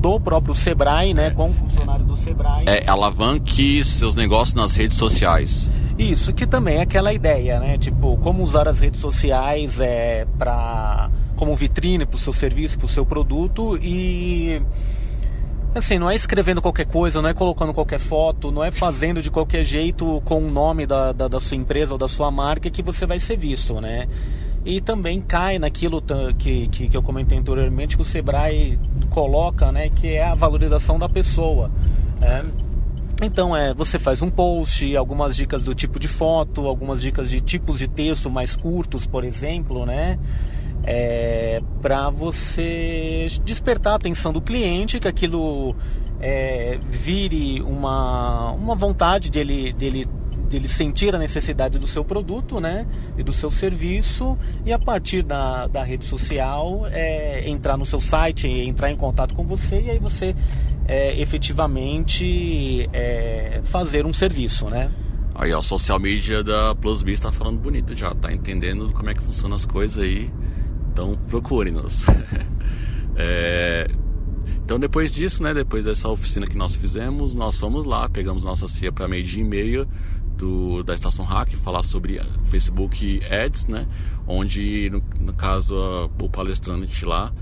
[0.00, 2.64] do próprio Sebrae, né, com o funcionário do Sebrae.
[2.66, 5.70] É, alavanque seus negócios nas redes sociais.
[5.96, 7.78] Isso, que também é aquela ideia, né?
[7.78, 12.86] Tipo, como usar as redes sociais é para como vitrine para o seu serviço, para
[12.86, 14.60] o seu produto e
[15.74, 19.28] Assim, não é escrevendo qualquer coisa, não é colocando qualquer foto, não é fazendo de
[19.28, 22.80] qualquer jeito com o nome da, da, da sua empresa ou da sua marca que
[22.80, 24.06] você vai ser visto, né?
[24.64, 26.00] E também cai naquilo
[26.38, 28.78] que, que, que eu comentei anteriormente que o Sebrae
[29.10, 29.90] coloca, né?
[29.90, 31.68] Que é a valorização da pessoa.
[32.20, 32.44] Né?
[33.20, 37.40] Então é, você faz um post, algumas dicas do tipo de foto, algumas dicas de
[37.40, 40.18] tipos de texto mais curtos, por exemplo, né?
[40.86, 45.74] É, para você despertar a atenção do cliente, que aquilo
[46.20, 50.06] é, vire uma, uma vontade dele, dele,
[50.48, 55.22] dele sentir a necessidade do seu produto né, e do seu serviço, e a partir
[55.22, 59.90] da, da rede social é, entrar no seu site, entrar em contato com você, e
[59.90, 60.34] aí você
[60.86, 64.68] é, efetivamente é, fazer um serviço.
[64.68, 64.90] Né?
[65.34, 69.22] Aí, ó, social media da PlusB está falando bonito já, tá entendendo como é que
[69.22, 70.30] funcionam as coisas aí.
[70.94, 72.06] Então procure-nos.
[73.16, 73.88] é,
[74.64, 78.68] Então depois disso, né, depois dessa oficina que nós fizemos, nós fomos lá, pegamos nossa
[78.68, 79.86] CIA para meio dia e meia
[80.38, 83.88] do, da Estação Hack, falar sobre Facebook Ads, né,
[84.26, 85.74] onde no, no caso
[86.20, 87.32] o palestrante lá,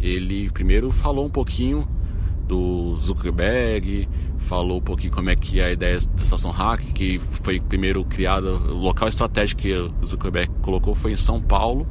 [0.00, 1.86] ele primeiro falou um pouquinho
[2.46, 7.18] do Zuckerberg, falou um pouquinho como é que é a ideia da estação Hack, que
[7.18, 11.86] foi primeiro criada, o local estratégico que o Zuckerberg colocou foi em São Paulo,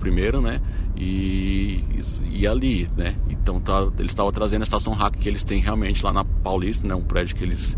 [0.00, 0.60] primeiro, né?
[0.96, 1.84] E,
[2.30, 3.14] e ali, né?
[3.28, 6.88] Então tá, eles estavam trazendo a estação Hack que eles têm realmente lá na Paulista,
[6.88, 6.94] né?
[6.94, 7.76] Um prédio que eles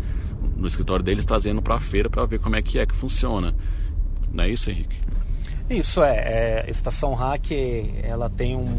[0.57, 3.53] no escritório deles trazendo para a feira para ver como é que é que funciona.
[4.31, 4.95] Não é isso, Henrique?
[5.69, 7.51] Isso é, é estação Hack,
[8.03, 8.77] ela tem um,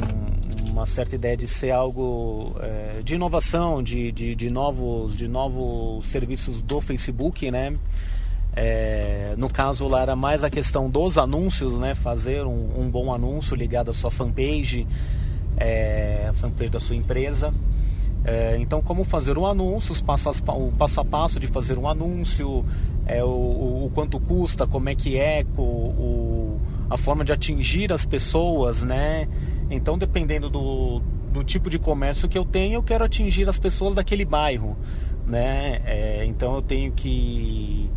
[0.70, 6.06] uma certa ideia de ser algo é, de inovação, de, de, de, novos, de novos
[6.08, 7.76] serviços do Facebook, né?
[8.56, 11.94] É, no caso lá era mais a questão dos anúncios, né?
[11.94, 14.86] Fazer um, um bom anúncio ligado à sua fanpage,
[15.56, 17.52] é, a fanpage da sua empresa.
[18.24, 21.86] É, então, como fazer um anúncio, passo a, o passo a passo de fazer um
[21.86, 22.64] anúncio,
[23.06, 27.32] é, o, o, o quanto custa, como é que é, o, o, a forma de
[27.32, 29.28] atingir as pessoas, né?
[29.70, 33.94] Então, dependendo do, do tipo de comércio que eu tenho, eu quero atingir as pessoas
[33.94, 34.76] daquele bairro,
[35.26, 35.82] né?
[35.84, 37.90] É, então, eu tenho que...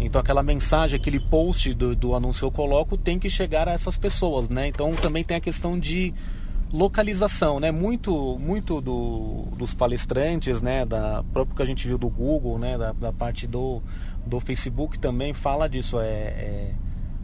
[0.00, 3.96] Então, aquela mensagem, aquele post do, do anúncio eu coloco tem que chegar a essas
[3.96, 4.68] pessoas, né?
[4.68, 6.12] Então, também tem a questão de
[6.72, 7.70] localização, né?
[7.70, 10.84] Muito, muito do, dos palestrantes, né?
[10.84, 12.76] Da próprio que a gente viu do Google, né?
[12.76, 13.80] Da, da parte do,
[14.26, 16.00] do Facebook também fala disso.
[16.00, 16.74] É, é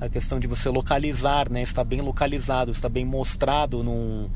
[0.01, 1.61] a questão de você localizar, né?
[1.61, 4.31] Está bem localizado, está bem mostrado no,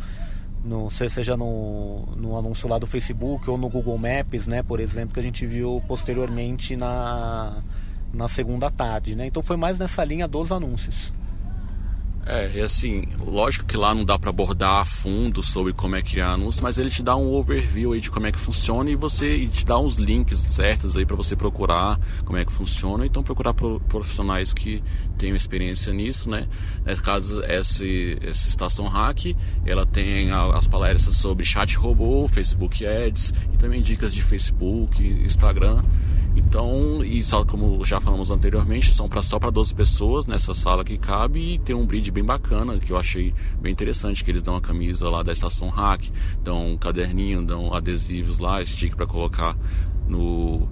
[0.64, 4.62] no seja no, no anúncio lá do Facebook ou no Google Maps, né?
[4.62, 7.62] Por exemplo, que a gente viu posteriormente na,
[8.14, 9.26] na segunda tarde, né?
[9.26, 11.12] Então foi mais nessa linha dos anúncios.
[12.26, 16.00] É, e assim, lógico que lá não dá para abordar a fundo sobre como é
[16.00, 18.96] criar anúncios, mas ele te dá um overview aí de como é que funciona e
[18.96, 23.04] você e te dá uns links certos aí para você procurar como é que funciona,
[23.04, 24.82] então procurar profissionais que
[25.18, 26.48] tenham experiência nisso, né?
[26.84, 33.34] Nesse caso, essa, essa estação hack, ela tem as palestras sobre chat robô, Facebook Ads
[33.52, 35.84] e também dicas de Facebook, Instagram.
[36.36, 40.84] Então, e só como já falamos anteriormente, são pra, só para 12 pessoas nessa sala
[40.84, 44.42] que cabe e tem um brinde bem bacana que eu achei bem interessante, que eles
[44.42, 46.10] dão a camisa lá da estação Hack,
[46.42, 49.56] dão um caderninho, dão adesivos lá, stick para colocar
[50.06, 50.68] no,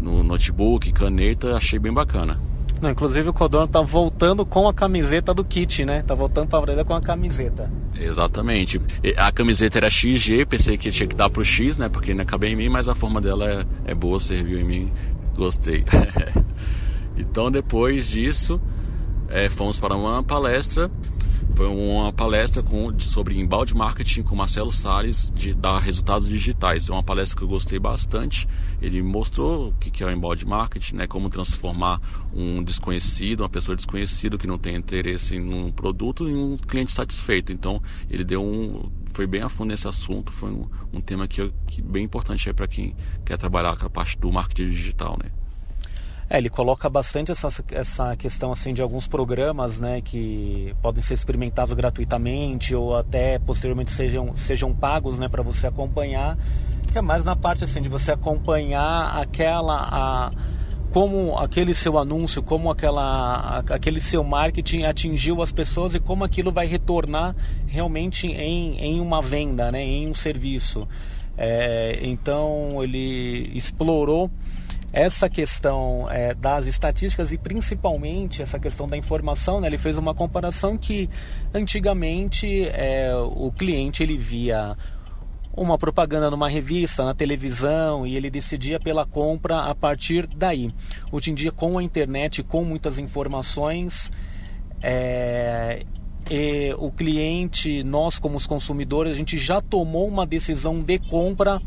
[0.00, 2.38] no notebook, caneta, achei bem bacana.
[2.80, 6.02] Não, inclusive o Codorno tá voltando com a camiseta do kit, né?
[6.02, 7.70] Tá voltando pra Breda com a camiseta.
[7.94, 8.80] Exatamente.
[9.16, 11.88] A camiseta era XG, pensei que tinha que dar pro X, né?
[11.88, 13.48] Porque não acabei em mim, mas a forma dela
[13.86, 14.92] é, é boa, serviu em mim,
[15.36, 15.84] gostei.
[17.16, 18.60] então depois disso,
[19.32, 20.90] é, fomos para uma palestra
[21.54, 26.88] foi uma palestra com, sobre embalde marketing com Marcelo Salles de, da Resultados Digitais.
[26.88, 28.48] É uma palestra que eu gostei bastante.
[28.80, 32.00] Ele mostrou o que é o embalde marketing, né, como transformar
[32.32, 36.92] um desconhecido, uma pessoa desconhecida que não tem interesse em um produto, em um cliente
[36.92, 37.52] satisfeito.
[37.52, 40.32] Então, ele deu um, foi bem a fundo nesse assunto.
[40.32, 44.18] Foi um, um tema que, que bem importante para quem quer trabalhar com a parte
[44.18, 45.30] do marketing digital, né.
[46.30, 51.14] É, ele coloca bastante essa, essa questão assim de alguns programas, né, que podem ser
[51.14, 56.38] experimentados gratuitamente ou até posteriormente sejam, sejam pagos, né, para você acompanhar,
[56.90, 60.30] que é mais na parte assim de você acompanhar aquela a,
[60.92, 66.52] como aquele seu anúncio, como aquela, aquele seu marketing atingiu as pessoas e como aquilo
[66.52, 67.34] vai retornar
[67.66, 70.86] realmente em, em uma venda, né, em um serviço.
[71.36, 74.30] É, então ele explorou
[74.92, 80.14] essa questão é, das estatísticas e principalmente essa questão da informação, né, ele fez uma
[80.14, 81.08] comparação que
[81.54, 84.76] antigamente é, o cliente ele via
[85.54, 90.70] uma propaganda numa revista, na televisão e ele decidia pela compra a partir daí.
[91.10, 94.10] Hoje em dia, com a internet, com muitas informações,
[94.82, 95.84] é,
[96.78, 101.60] o cliente, nós como os consumidores, a gente já tomou uma decisão de compra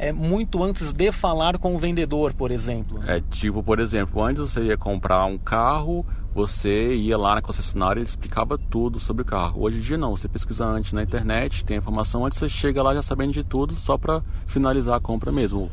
[0.00, 3.02] é, muito antes de falar com o vendedor, por exemplo.
[3.06, 8.00] É tipo, por exemplo, antes você ia comprar um carro, você ia lá na concessionária
[8.00, 9.62] e ele explicava tudo sobre o carro.
[9.62, 12.94] Hoje em dia não, você pesquisa antes na internet, tem informação, antes você chega lá
[12.94, 15.70] já sabendo de tudo, só para finalizar a compra mesmo.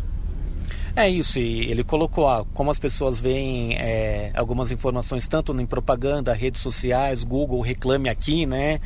[0.94, 5.66] É isso, e ele colocou ah, como as pessoas veem é, algumas informações tanto em
[5.66, 8.82] propaganda, redes sociais, Google, reclame aqui, né?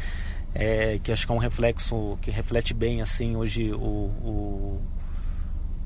[0.54, 4.82] É, que acho que é um reflexo que reflete bem assim hoje o, o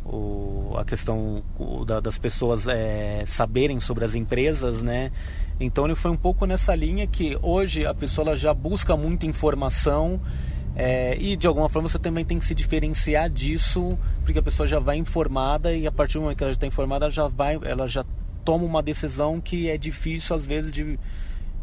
[0.06, 1.44] o, a questão
[1.86, 5.12] da, das pessoas é, saberem sobre as empresas, né?
[5.60, 10.20] Então ele foi um pouco nessa linha que hoje a pessoa já busca muita informação
[10.78, 14.68] É, e de alguma forma você também tem que se diferenciar disso, porque a pessoa
[14.68, 17.28] já vai informada e a partir do momento que ela já está informada, ela já
[17.28, 18.04] vai, ela já
[18.44, 21.00] toma uma decisão que é difícil às vezes de,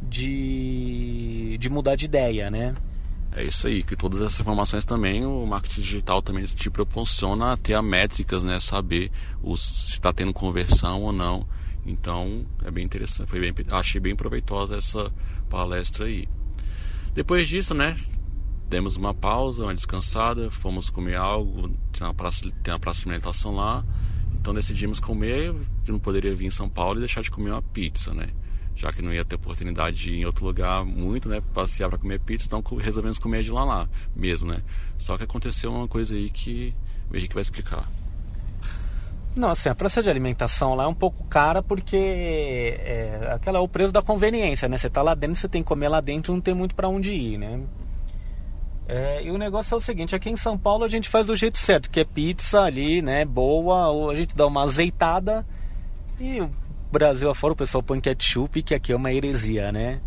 [0.01, 2.73] de, de mudar de ideia, né?
[3.35, 7.73] É isso aí, que todas essas informações também o marketing digital também te proporciona ter
[7.73, 9.11] a métricas, né, saber
[9.43, 11.47] os, se está tendo conversão ou não.
[11.87, 15.11] Então é bem interessante, foi bem, achei bem proveitosa essa
[15.49, 16.29] palestra aí.
[17.15, 17.97] Depois disso, né,
[18.69, 23.07] demos uma pausa, uma descansada, fomos comer algo, tinha uma praça, tem uma praça de
[23.07, 23.83] alimentação lá,
[24.39, 25.55] então decidimos comer,
[25.89, 28.29] não poderia vir em São Paulo e deixar de comer uma pizza, né?
[28.83, 31.99] Já que não ia ter oportunidade de ir em outro lugar muito, né, passear para
[31.99, 34.61] comer pizza, então resolvemos comer de lá lá mesmo, né.
[34.99, 36.75] Só que aconteceu uma coisa aí que
[37.09, 37.89] o Henrique vai explicar.
[39.37, 43.61] Não, assim, a praça de alimentação lá é um pouco cara porque é, aquela é
[43.61, 44.77] o preço da conveniência, né?
[44.77, 47.13] Você tá lá dentro, você tem que comer lá dentro, não tem muito para onde
[47.13, 47.63] ir, né?
[48.89, 51.37] É, e o negócio é o seguinte, aqui em São Paulo a gente faz do
[51.37, 55.47] jeito certo, que é pizza ali, né, boa, ou a gente dá uma azeitada
[56.21, 56.43] e
[56.93, 59.99] Brasil afora o pessoal põe ketchup, que aqui é uma heresia, né?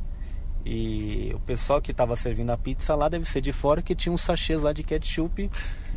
[0.64, 4.14] E o pessoal que estava servindo a pizza lá deve ser de fora, que tinha
[4.14, 5.50] uns sachês lá de ketchup.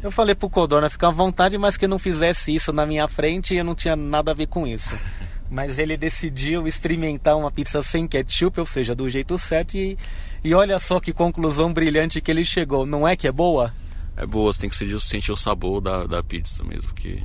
[0.03, 3.55] Eu falei pro Codorna ficar à vontade, mas que não fizesse isso na minha frente
[3.55, 4.99] e eu não tinha nada a ver com isso.
[5.51, 9.97] Mas ele decidiu experimentar uma pizza sem ketchup, ou seja, do jeito certo, e,
[10.45, 12.85] e olha só que conclusão brilhante que ele chegou.
[12.85, 13.73] Não é que é boa?
[14.15, 17.23] É boa, você tem que sentir o sabor da, da pizza mesmo, que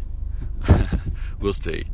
[1.38, 1.86] gostei.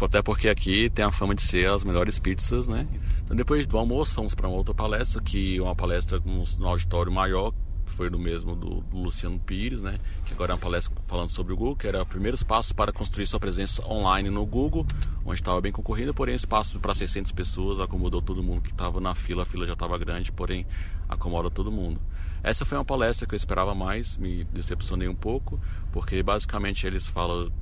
[0.00, 2.88] Até porque aqui tem a fama de ser as melhores pizzas, né?
[3.24, 7.12] Então, depois do almoço, fomos para uma outra palestra, que é uma palestra no auditório
[7.12, 7.52] maior,
[7.86, 9.98] que foi do mesmo do, do, Luciano Pires, né?
[10.24, 13.26] Que agora é uma palestra falando sobre o Google, que era primeiros passos para construir
[13.26, 14.86] sua presença online no Google,
[15.24, 19.14] onde estava bem concorrida, porém espaço para 600 pessoas acomodou todo mundo que estava na
[19.14, 20.66] fila, a fila já estava grande, porém
[21.08, 22.00] acomoda todo mundo.
[22.42, 25.60] Essa foi uma palestra que eu esperava mais, me decepcionei um pouco,
[25.92, 27.52] porque basicamente eles falam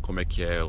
[0.00, 0.60] como é que é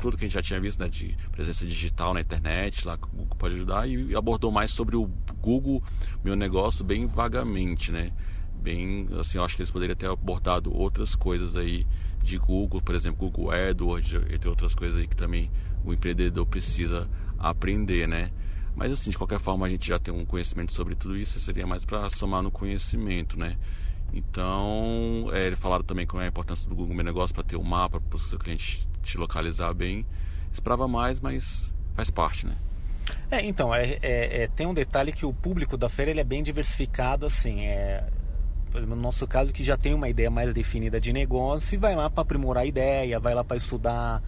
[0.00, 3.04] tudo que a gente já tinha visto, né, de presença digital na internet, lá que
[3.04, 5.10] o Google pode ajudar, e abordou mais sobre o
[5.40, 5.82] Google,
[6.24, 8.12] meu negócio, bem vagamente, né?
[8.62, 11.86] Bem, assim, eu acho que eles poderiam ter abordado outras coisas aí
[12.22, 15.50] de Google, por exemplo, Google AdWords, entre outras coisas aí que também
[15.84, 18.30] o empreendedor precisa aprender, né?
[18.76, 21.66] Mas assim, de qualquer forma, a gente já tem um conhecimento sobre tudo isso, seria
[21.66, 23.56] mais para somar no conhecimento, né?
[24.12, 27.62] Então, é, falaram também como é a importância do Google Meu Negócio para ter um
[27.62, 30.04] mapa para o seu cliente te localizar bem.
[30.52, 32.56] Esperava mais, mas faz parte, né?
[33.30, 36.24] É, então, é, é, é, tem um detalhe que o público da feira ele é
[36.24, 38.04] bem diversificado, assim, é,
[38.74, 42.08] no nosso caso que já tem uma ideia mais definida de negócio e vai lá
[42.08, 44.22] para aprimorar a ideia, vai lá para estudar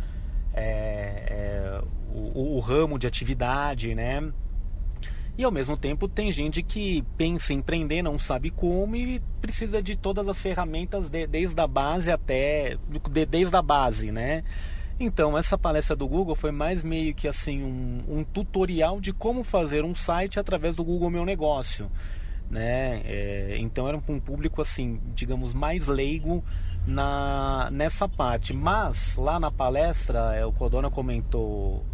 [0.55, 4.33] é, é, o, o, ramo de atividade, né?
[5.37, 9.83] E ao mesmo tempo tem gente que pensa em empreender, não sabe como e precisa
[9.83, 12.77] de todas as ferramentas de, desde a base até
[13.11, 14.45] de, desde a base, né?
[15.01, 19.43] Então essa palestra do Google foi mais meio que assim um, um tutorial de como
[19.43, 21.91] fazer um site através do Google Meu Negócio,
[22.51, 23.01] né?
[23.05, 26.45] É, então era um público assim, digamos mais leigo
[26.87, 28.53] na nessa parte.
[28.53, 31.85] Mas lá na palestra, é, o Codona comentou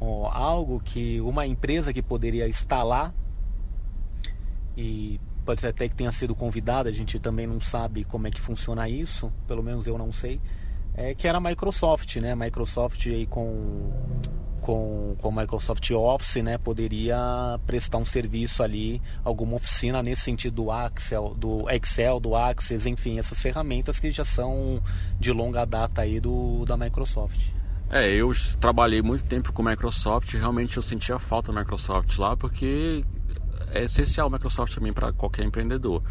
[0.00, 3.12] algo que uma empresa que poderia estar lá
[4.76, 8.30] e pode ser até que tenha sido convidada, a gente também não sabe como é
[8.30, 10.40] que funciona isso, pelo menos eu não sei,
[10.94, 12.34] é que era a Microsoft, né?
[12.34, 13.90] Microsoft aí com
[14.60, 20.68] com com Microsoft Office, né, poderia prestar um serviço ali, alguma oficina nesse sentido do
[20.70, 24.82] Excel, do Excel, do Access, enfim, essas ferramentas que já são
[25.18, 27.57] de longa data aí do da Microsoft.
[27.90, 28.30] É, eu
[28.60, 33.02] trabalhei muito tempo com Microsoft, realmente eu sentia falta da Microsoft lá, porque
[33.70, 36.02] é essencial a Microsoft também para qualquer empreendedor.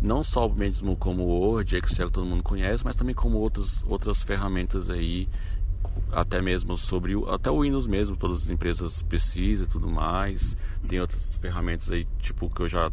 [0.00, 4.88] Não só mesmo como Word, Excel, todo mundo conhece, mas também como outras, outras ferramentas
[4.88, 5.28] aí,
[6.12, 10.56] até mesmo sobre o, até o Windows mesmo, todas as empresas precisam e tudo mais.
[10.86, 12.92] Tem outras ferramentas aí, tipo, que eu já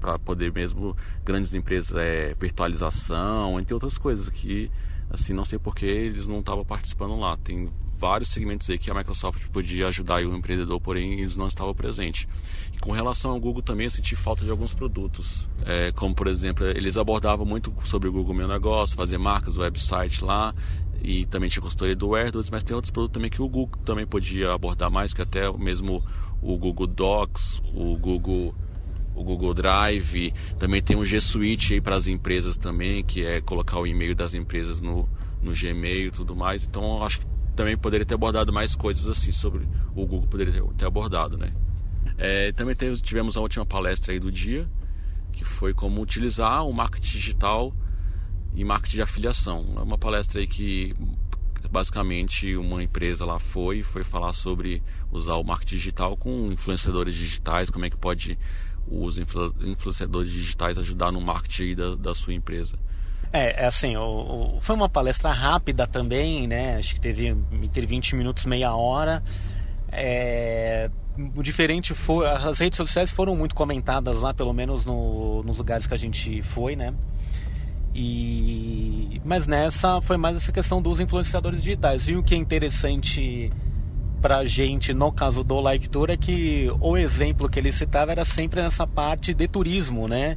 [0.00, 4.70] para poder mesmo grandes empresas é virtualização, entre outras coisas que
[5.10, 7.36] assim, não sei porque eles não estavam participando lá.
[7.36, 11.74] Tem vários segmentos aí que a Microsoft podia ajudar o empreendedor, porém eles não estavam
[11.74, 12.28] presentes.
[12.74, 16.26] E com relação ao Google também eu senti falta de alguns produtos, é, como por
[16.26, 20.54] exemplo, eles abordavam muito sobre o Google Meu Negócio, fazer marcas, website lá,
[21.02, 24.06] e também tinha consultoria do AirDots, mas tem outros produtos também que o Google também
[24.06, 26.04] podia abordar mais, que até mesmo
[26.42, 28.54] o Google Docs, o Google
[29.16, 33.40] o Google Drive, também tem o G Suite aí para as empresas também, que é
[33.40, 35.08] colocar o e-mail das empresas no,
[35.42, 36.64] no Gmail e tudo mais.
[36.64, 40.84] Então acho que também poderia ter abordado mais coisas assim sobre o Google poderia ter
[40.84, 41.52] abordado, né?
[42.18, 44.68] É, também tivemos a última palestra aí do dia,
[45.32, 47.74] que foi como utilizar o marketing digital
[48.54, 49.74] e marketing de afiliação.
[49.76, 50.94] É uma palestra aí que
[51.70, 57.70] basicamente uma empresa lá foi foi falar sobre usar o marketing digital com influenciadores digitais,
[57.70, 58.38] como é que pode
[58.88, 62.76] os influenciadores digitais ajudar no marketing da, da sua empresa.
[63.32, 66.76] É, é assim, o, o, foi uma palestra rápida também, né?
[66.76, 67.28] Acho que teve
[67.62, 69.22] entre 20 minutos, meia hora.
[69.90, 70.90] É,
[71.34, 75.86] o diferente foi, as redes sociais foram muito comentadas lá, pelo menos no, nos lugares
[75.86, 76.94] que a gente foi, né?
[77.94, 82.08] E, mas nessa foi mais essa questão dos influenciadores digitais.
[82.08, 83.50] E o que é interessante
[84.20, 88.24] pra gente, no caso do Like Tour, é que o exemplo que ele citava era
[88.24, 90.36] sempre nessa parte de turismo, né?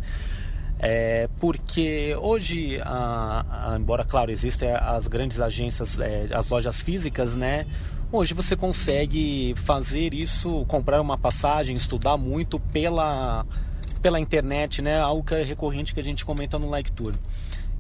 [0.81, 7.35] É, porque hoje, a, a, embora claro existem as grandes agências, é, as lojas físicas,
[7.35, 7.65] né?
[8.11, 13.45] Hoje você consegue fazer isso, comprar uma passagem, estudar muito pela
[14.01, 14.97] pela internet, né?
[14.97, 17.13] Algo que é recorrente que a gente comenta no Like Tour.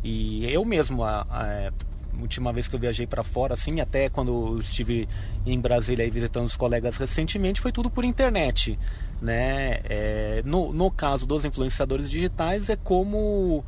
[0.03, 1.71] E eu mesmo, a, a
[2.19, 5.07] última vez que eu viajei para fora, assim, até quando eu estive
[5.45, 8.77] em Brasília aí visitando os colegas recentemente, foi tudo por internet,
[9.21, 9.79] né?
[9.83, 13.63] É, no, no caso dos influenciadores digitais, é como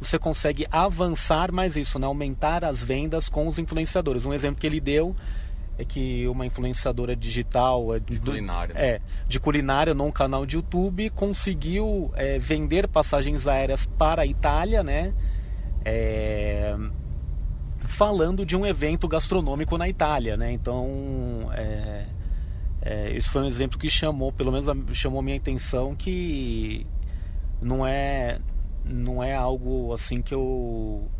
[0.00, 2.06] você consegue avançar mais isso, né?
[2.06, 4.26] aumentar as vendas com os influenciadores.
[4.26, 5.14] Um exemplo que ele deu
[5.78, 11.10] é que uma influenciadora digital é de, culinária, é, de culinária num canal de YouTube
[11.10, 15.12] conseguiu é, vender passagens aéreas para a Itália, né?
[15.84, 16.76] É,
[17.86, 20.52] falando de um evento gastronômico na Itália, né?
[20.52, 22.06] Então, é,
[22.82, 26.86] é, isso foi um exemplo que chamou, pelo menos chamou minha atenção que
[27.60, 28.38] não é
[28.84, 31.10] não é algo assim que eu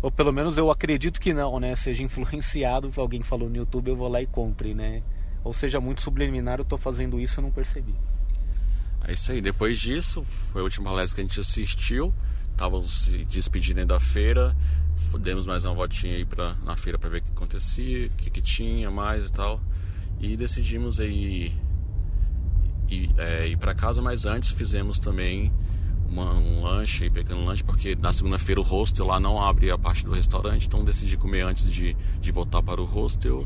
[0.00, 1.74] ou pelo menos eu acredito que não, né?
[1.74, 5.02] Seja influenciado alguém falou no YouTube, eu vou lá e compre, né?
[5.44, 7.94] Ou seja, muito subliminar, eu estou fazendo isso e não percebi.
[9.04, 9.40] É isso aí.
[9.40, 12.14] Depois disso, foi a última palestra que a gente assistiu.
[12.62, 14.56] Estávamos se despedindo da feira.
[15.18, 18.30] Demos mais uma voltinha aí pra, na feira para ver o que acontecia, o que,
[18.30, 19.60] que, tinha mais e tal.
[20.20, 21.52] E decidimos aí
[22.88, 25.52] ir, é, ir para casa, mas antes fizemos também
[26.08, 30.04] uma, um lanche, pequeno lanche, porque na segunda-feira o hostel lá não abre a parte
[30.04, 33.44] do restaurante, então decidi comer antes de, de voltar para o hostel.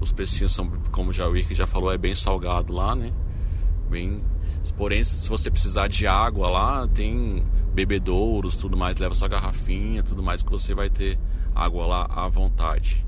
[0.00, 3.12] Os precinhos são, como já o Irk já falou, é bem salgado lá, né?
[3.88, 4.20] Bem.
[4.70, 10.22] Porém, se você precisar de água lá, tem bebedouros, tudo mais, leva sua garrafinha, tudo
[10.22, 11.18] mais que você vai ter
[11.54, 13.04] água lá à vontade.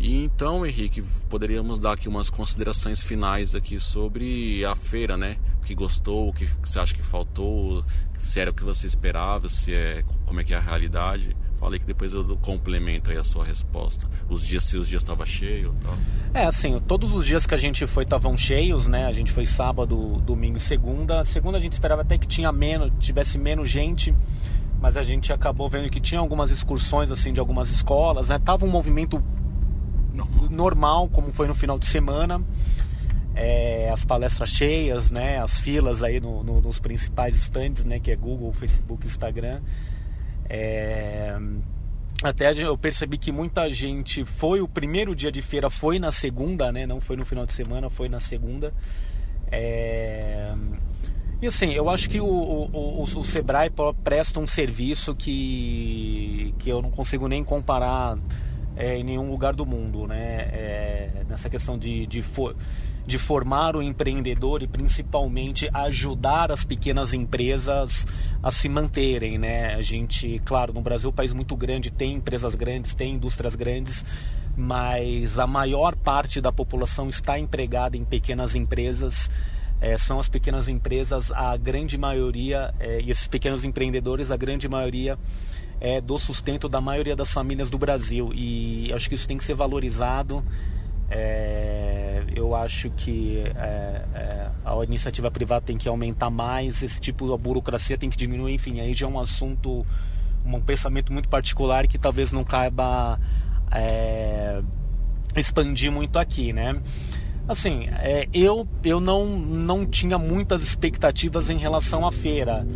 [0.00, 5.38] E então, Henrique, poderíamos dar aqui umas considerações finais aqui sobre a feira, né?
[5.60, 7.84] O que gostou, o que você acha que faltou,
[8.14, 11.36] se era o que você esperava, se é como é que é a realidade.
[11.58, 14.06] Falei que depois eu complemento aí a sua resposta.
[14.28, 15.94] Os dias, se os dias estavam cheios tal.
[16.32, 19.06] É, assim, todos os dias que a gente foi estavam cheios, né?
[19.06, 21.24] A gente foi sábado, domingo e segunda.
[21.24, 24.14] Segunda a gente esperava até que tinha menos, tivesse menos gente
[24.80, 28.38] mas a gente acabou vendo que tinha algumas excursões assim de algumas escolas, né?
[28.38, 29.20] Tava um movimento
[30.14, 32.42] normal, normal como foi no final de semana.
[33.34, 38.10] É, as palestras cheias, né, as filas aí no, no, nos principais stands, né, que
[38.10, 39.60] é Google, Facebook, Instagram.
[40.48, 41.36] É,
[42.22, 46.72] até eu percebi que muita gente foi o primeiro dia de feira foi na segunda,
[46.72, 48.72] né, não foi no final de semana, foi na segunda.
[49.50, 50.52] É,
[51.40, 53.70] e assim, eu acho que o, o, o, o Sebrae
[54.02, 58.18] presta um serviço que, que eu não consigo nem comparar
[58.76, 60.48] é, em nenhum lugar do mundo, né?
[60.52, 62.56] É, nessa questão de, de, for,
[63.08, 68.06] de formar o empreendedor e principalmente ajudar as pequenas empresas
[68.42, 69.74] a se manterem, né?
[69.74, 74.04] A gente, claro, no Brasil, país muito grande, tem empresas grandes, tem indústrias grandes,
[74.54, 79.30] mas a maior parte da população está empregada em pequenas empresas.
[79.80, 84.68] É, são as pequenas empresas, a grande maioria, é, e esses pequenos empreendedores, a grande
[84.68, 85.16] maioria
[85.80, 89.44] é, do sustento da maioria das famílias do Brasil e acho que isso tem que
[89.44, 90.44] ser valorizado.
[91.10, 97.26] É, eu acho que é, é, a iniciativa privada tem que aumentar mais, esse tipo
[97.26, 99.86] de burocracia tem que diminuir, enfim, aí já é um assunto,
[100.44, 103.18] um pensamento muito particular que talvez não caiba
[103.70, 104.62] é,
[105.34, 106.80] expandir muito aqui, né?
[107.48, 112.66] Assim, é, eu, eu não, não tinha muitas expectativas em relação à feira.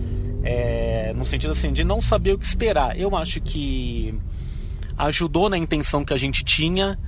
[0.43, 2.99] É, no sentido assim, de não saber o que esperar.
[2.99, 4.19] Eu acho que
[4.97, 6.99] ajudou na intenção que a gente tinha,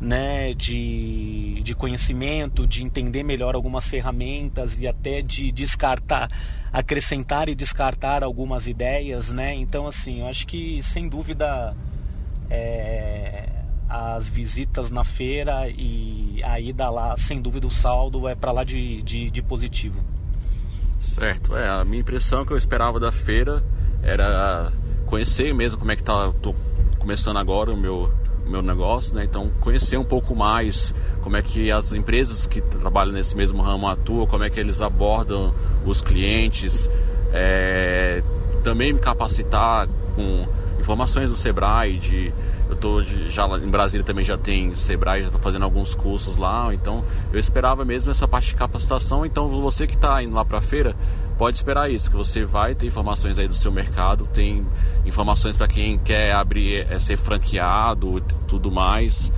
[0.00, 6.30] né, de, de conhecimento, de entender melhor algumas ferramentas e até de descartar,
[6.72, 9.54] acrescentar e descartar algumas ideias, né?
[9.54, 11.74] Então, assim, eu acho que sem dúvida
[12.50, 13.48] é,
[13.88, 18.64] as visitas na feira e a ida lá, sem dúvida o saldo é para lá
[18.64, 19.98] de, de, de positivo.
[21.00, 23.62] Certo, é, a minha impressão que eu esperava da feira
[24.02, 24.72] era
[25.06, 26.54] conhecer mesmo como é que tá, tô
[26.98, 28.12] começando agora o meu,
[28.46, 29.24] meu negócio, né?
[29.24, 33.86] Então conhecer um pouco mais como é que as empresas que trabalham nesse mesmo ramo
[33.88, 36.88] atuam, como é que eles abordam os clientes,
[37.32, 38.22] é,
[38.62, 40.46] também me capacitar com
[40.78, 42.32] informações do Sebrae, de
[42.68, 46.72] eu tô já em Brasília também já tem Sebrae, já estou fazendo alguns cursos lá,
[46.72, 49.24] então eu esperava mesmo essa parte de capacitação.
[49.24, 50.96] Então você que está indo lá para a feira
[51.36, 54.66] pode esperar isso, que você vai ter informações aí do seu mercado, tem
[55.04, 59.32] informações para quem quer abrir, é, ser franqueado, tudo mais.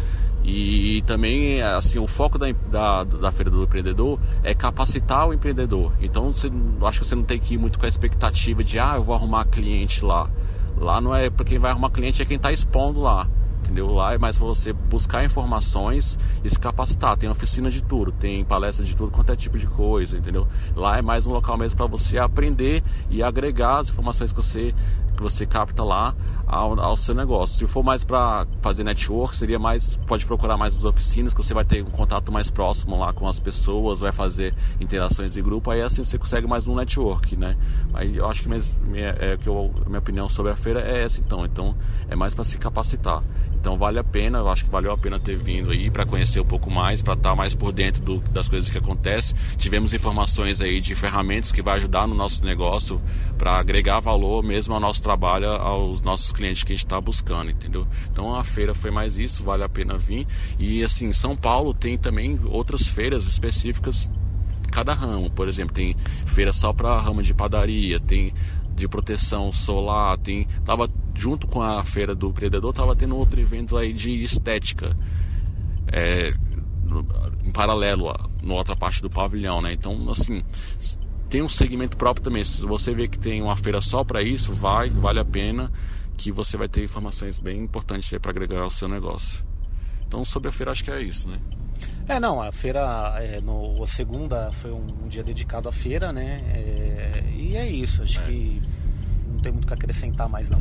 [0.45, 5.93] E, também, assim, o foco da, da, da, Feira do Empreendedor é capacitar o empreendedor.
[6.01, 6.51] Então, você,
[6.83, 9.15] acho que você não tem que ir muito com a expectativa de, ah, eu vou
[9.15, 10.31] arrumar cliente lá.
[10.79, 13.29] Lá não é para quem vai arrumar cliente, é quem está expondo lá.
[13.69, 13.93] Entendeu?
[13.93, 17.19] Lá é mais para você buscar informações e se capacitar.
[17.19, 20.49] Tem oficina de tudo, tem palestra de tudo quanto é tipo de coisa, entendeu?
[20.75, 24.75] Lá é mais um local mesmo para você aprender e agregar as informações que você
[25.19, 26.15] que você capta lá
[26.47, 27.57] ao, ao seu negócio.
[27.59, 31.53] Se for mais para fazer network, seria mais pode procurar mais as oficinas que você
[31.53, 35.71] vai ter um contato mais próximo lá com as pessoas, vai fazer interações de grupo,
[35.71, 37.57] aí assim você consegue mais um network, né?
[37.93, 41.03] Aí eu acho que minha, minha, é, que eu, minha opinião sobre a feira é
[41.03, 41.77] essa então, então
[42.09, 43.23] é mais para se capacitar.
[43.61, 46.41] Então vale a pena, eu acho que valeu a pena ter vindo aí para conhecer
[46.41, 49.37] um pouco mais, para estar tá mais por dentro do, das coisas que acontecem.
[49.57, 53.01] Tivemos informações aí de ferramentas que vai ajudar no nosso negócio
[53.37, 57.51] para agregar valor mesmo ao nosso trabalho, aos nossos clientes que a gente está buscando,
[57.51, 57.89] entendeu?
[58.13, 60.27] Então a feira foi mais isso, vale a pena vir.
[60.59, 64.09] E assim, São Paulo tem também outras feiras específicas
[64.71, 65.97] cada ramo, por exemplo, tem
[66.27, 68.35] feira só para ramo de padaria, tem
[68.75, 73.79] de proteção solar, tem tava junto com a feira do empreendedor tava tendo outro evento
[73.79, 74.95] aí de estética
[75.91, 76.33] é,
[77.43, 79.73] em paralelo na outra parte do pavilhão, né?
[79.73, 80.45] Então assim
[81.29, 82.45] tem um segmento próprio também.
[82.45, 85.71] Se você vê que tem uma feira só para isso, vai, vale a pena
[86.17, 89.45] que você vai ter informações bem importantes para agregar ao seu negócio.
[90.07, 91.39] Então sobre a feira acho que é isso, né?
[92.09, 96.13] É, não, a feira, é, no, a segunda foi um, um, dia dedicado à feira,
[96.13, 96.43] né?
[96.49, 98.25] É, e é isso, acho é.
[98.25, 98.63] que
[99.39, 100.61] não tem muito o que acrescentar mais não.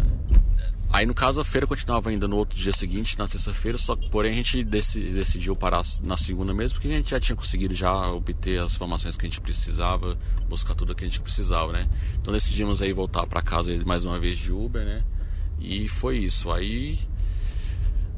[0.90, 4.10] Aí no caso a feira continuava ainda no outro dia seguinte, na sexta-feira, só que
[4.10, 8.10] porém a gente decidiu parar na segunda mesmo, porque a gente já tinha conseguido já
[8.12, 10.18] obter as informações que a gente precisava,
[10.48, 11.90] buscar tudo que a gente precisava, né?
[12.22, 15.04] Então decidimos aí voltar para casa mais uma vez de Uber, né?
[15.60, 16.52] E foi isso.
[16.52, 17.00] Aí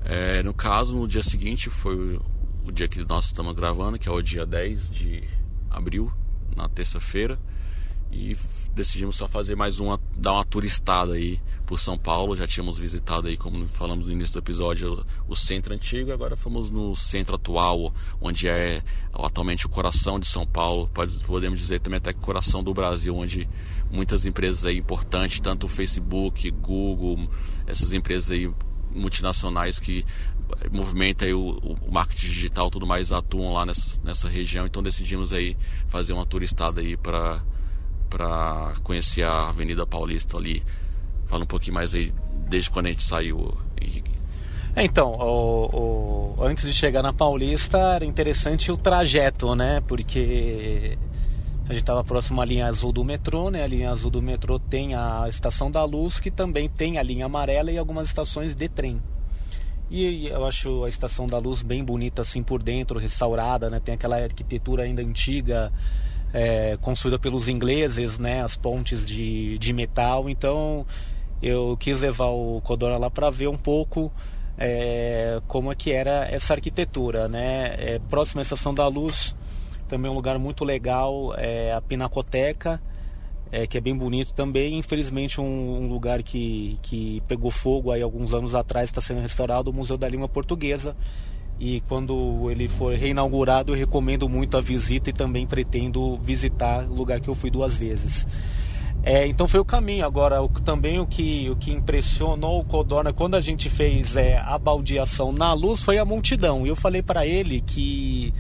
[0.06, 2.20] é, no caso, no dia seguinte foi
[2.66, 5.24] o dia que nós estamos gravando, que é o dia 10 de
[5.72, 6.12] abril,
[6.56, 7.40] na terça-feira.
[8.12, 8.36] E
[8.74, 12.36] decidimos só fazer mais uma, dar uma turistada aí por São Paulo.
[12.36, 16.12] Já tínhamos visitado aí, como falamos no início do episódio, o centro antigo.
[16.12, 18.82] Agora fomos no centro atual, onde é
[19.14, 20.90] atualmente o coração de São Paulo.
[21.26, 23.48] Podemos dizer também até que o coração do Brasil, onde
[23.92, 27.30] muitas empresas aí importantes, tanto o Facebook, Google,
[27.68, 28.52] essas empresas aí
[28.92, 30.04] multinacionais que
[30.72, 35.32] movimenta aí o, o, marketing digital tudo mais atuam lá nessa, nessa região então decidimos
[35.32, 35.56] aí
[35.88, 37.44] fazer uma turistada aí para
[38.10, 40.64] para conhecer a Avenida Paulista ali
[41.28, 42.14] fala um pouquinho mais aí
[42.48, 44.20] desde quando a gente saiu Henrique
[44.76, 49.82] é, então, o, o, antes de chegar na Paulista era interessante o trajeto, né?
[49.88, 50.98] Porque
[51.66, 53.64] a gente estava próximo à linha azul do metrô, né?
[53.64, 57.26] A linha azul do metrô tem a estação da Luz, que também tem a linha
[57.26, 59.02] amarela e algumas estações de trem.
[59.90, 63.80] E eu acho a Estação da Luz bem bonita assim por dentro, restaurada, né?
[63.80, 65.74] Tem aquela arquitetura ainda antiga,
[66.34, 68.42] é, construída pelos ingleses, né?
[68.42, 70.30] As pontes de, de metal.
[70.30, 70.86] Então
[71.42, 74.12] eu quis levar o Codora lá para ver um pouco
[74.58, 77.76] é, como é que era essa arquitetura, né?
[77.78, 78.00] É,
[78.38, 79.36] à Estação da Luz,
[79.88, 82.82] também um lugar muito legal, é a Pinacoteca
[83.52, 84.78] é, que é bem bonito também.
[84.78, 89.70] Infelizmente, um, um, lugar que, que pegou fogo aí alguns anos atrás está sendo restaurado,
[89.70, 90.96] o Museu da Língua Portuguesa.
[91.60, 96.94] E quando ele for reinaugurado, eu recomendo muito a visita e também pretendo visitar o
[96.94, 98.26] lugar que eu fui duas vezes.
[99.04, 100.06] É, então foi o caminho.
[100.06, 104.38] Agora, o, também o que, o que impressionou o Codorna quando a gente fez é,
[104.38, 106.66] a baldeação na luz foi a multidão.
[106.66, 108.34] E eu falei para ele que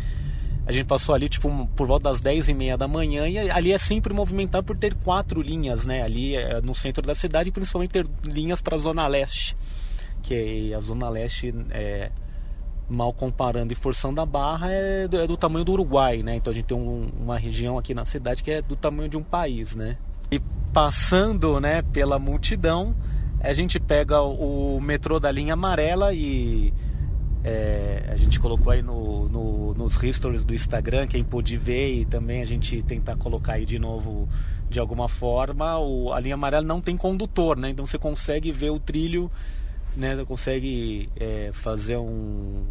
[0.65, 3.71] a gente passou ali tipo por volta das 10 e meia da manhã e ali
[3.71, 6.03] é sempre movimentado por ter quatro linhas, né?
[6.03, 9.57] Ali é no centro da cidade, principalmente ter linhas para a zona leste,
[10.21, 12.11] que a zona leste é
[12.89, 16.35] mal comparando e forçando a barra é do, é do tamanho do Uruguai, né?
[16.35, 19.15] Então a gente tem um, uma região aqui na cidade que é do tamanho de
[19.15, 19.97] um país, né?
[20.31, 20.41] E
[20.73, 22.95] passando, né, pela multidão,
[23.39, 26.73] a gente pega o metrô da linha amarela e
[27.41, 32.05] É, a gente colocou aí no, no, nos stories do Instagram, quem pôde ver, e
[32.05, 34.27] também a gente tentar colocar aí de novo
[34.69, 35.79] de alguma forma.
[35.79, 37.69] O, a linha amarela não tem condutor, né?
[37.69, 39.31] Então você consegue ver o trilho,
[39.99, 40.23] né?
[40.25, 42.65] Consegue é, fazer um,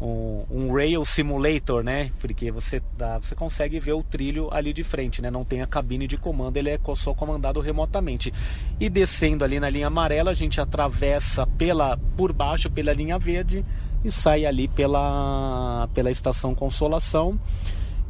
[0.00, 2.10] um, um, rail simulator, né?
[2.18, 5.30] Porque você, dá, você consegue ver o trilho ali de frente, né?
[5.30, 8.32] Não tem a cabine de comando, ele é só comandado remotamente.
[8.78, 13.64] E descendo ali na linha amarela, a gente atravessa pela por baixo pela linha verde
[14.04, 17.38] e sai ali pela, pela estação Consolação.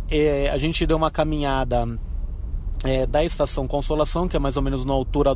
[0.09, 1.87] É, a gente deu uma caminhada
[2.85, 5.35] é, da estação Consolação, que é mais ou menos na altura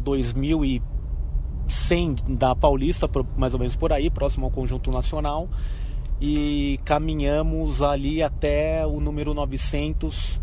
[1.67, 5.49] 2100 da Paulista, mais ou menos por aí, próximo ao Conjunto Nacional
[6.21, 10.41] e caminhamos ali até o número 900,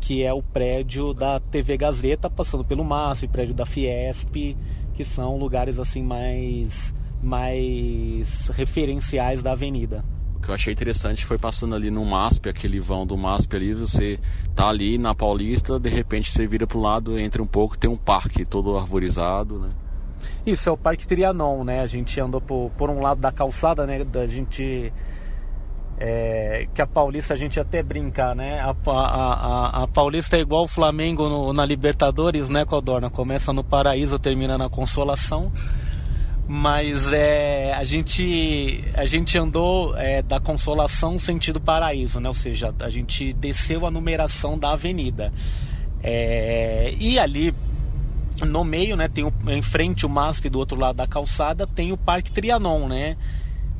[0.00, 4.56] que é o prédio da TV Gazeta, passando pelo MASP, prédio da Fiesp,
[4.94, 10.04] que são lugares assim mais mais referenciais da avenida.
[10.36, 13.74] O que eu achei interessante foi passando ali no MASP, aquele vão do MASP ali,
[13.74, 14.18] você
[14.56, 17.96] tá ali na Paulista, de repente você vira pro lado, entra um pouco, tem um
[17.96, 19.70] parque todo arvorizado, né?
[20.46, 21.80] Isso, é o Parque Trianon, né?
[21.80, 24.04] A gente andou por, por um lado da calçada, né?
[24.04, 24.92] Da gente.
[25.98, 28.58] É, que a Paulista a gente até brincar, né?
[28.60, 33.08] A, a, a, a Paulista é igual o Flamengo no, na Libertadores, né, Codorna?
[33.08, 35.52] Começa no paraíso, termina na consolação.
[36.48, 42.28] Mas é, a, gente, a gente andou é, da consolação sentido paraíso, né?
[42.28, 45.32] Ou seja, a gente desceu a numeração da avenida.
[46.02, 47.54] É, e ali
[48.46, 51.92] no meio, né, tem o, em frente o MASP do outro lado da calçada, tem
[51.92, 53.16] o Parque Trianon, né?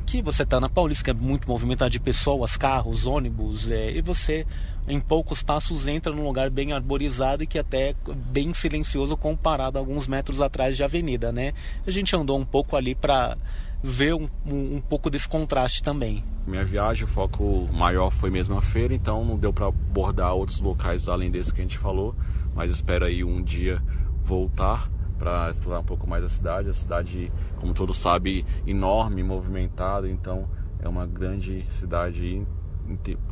[0.05, 4.01] Que você está na Paulista, que é muito movimentado de pessoas, carros, ônibus, é, e
[4.01, 4.45] você
[4.87, 9.77] em poucos passos entra num lugar bem arborizado e que até é bem silencioso comparado
[9.77, 11.53] a alguns metros atrás de avenida, né?
[11.87, 13.37] A gente andou um pouco ali para
[13.81, 16.23] ver um, um, um, pouco desse contraste também.
[16.47, 20.59] Minha viagem, o foco maior foi mesmo a feira, então não deu para abordar outros
[20.59, 22.15] locais além desse que a gente falou,
[22.55, 23.81] mas espero aí um dia
[24.23, 26.69] voltar para explorar um pouco mais a cidade.
[26.69, 30.47] A cidade, como todos sabem, enorme, movimentada, então
[30.79, 32.45] é uma grande cidade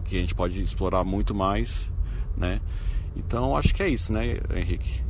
[0.05, 1.91] que a gente pode explorar muito mais,
[2.37, 2.61] né?
[3.15, 5.03] Então acho que é isso, né, Henrique?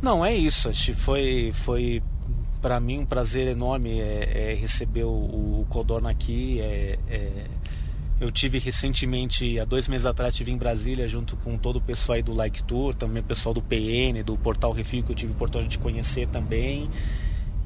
[0.00, 0.68] Não, é isso.
[0.68, 2.02] Acho foi, foi
[2.60, 6.60] para mim um prazer enorme é, é receber o, o Codorna aqui.
[6.60, 7.46] É, é
[8.20, 12.16] eu tive recentemente, há dois meses atrás, estive em Brasília junto com todo o pessoal
[12.16, 15.32] aí do Like Tour, também o pessoal do PN, do Portal Refil, que eu tive
[15.32, 16.88] o oportunidade de conhecer também.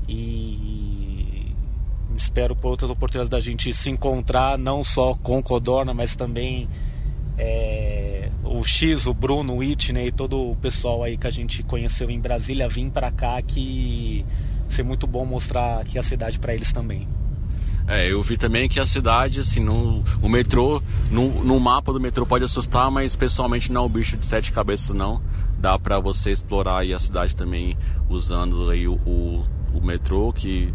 [0.09, 1.55] E
[2.16, 6.68] espero por outras oportunidades da gente se encontrar, não só com Codorna, mas também
[7.36, 12.11] é, o X, o Bruno, o Whitney, todo o pessoal aí que a gente conheceu
[12.11, 14.24] em Brasília, vir para cá que
[14.68, 17.07] ser muito bom mostrar aqui a cidade para eles também.
[17.89, 21.99] É, eu vi também que a cidade, assim, no, o metrô, no, no mapa do
[21.99, 25.22] metrô pode assustar, mas pessoalmente não é um bicho de sete cabeças não.
[25.59, 30.72] Dá para você explorar aí a cidade também usando aí o, o, o metrô que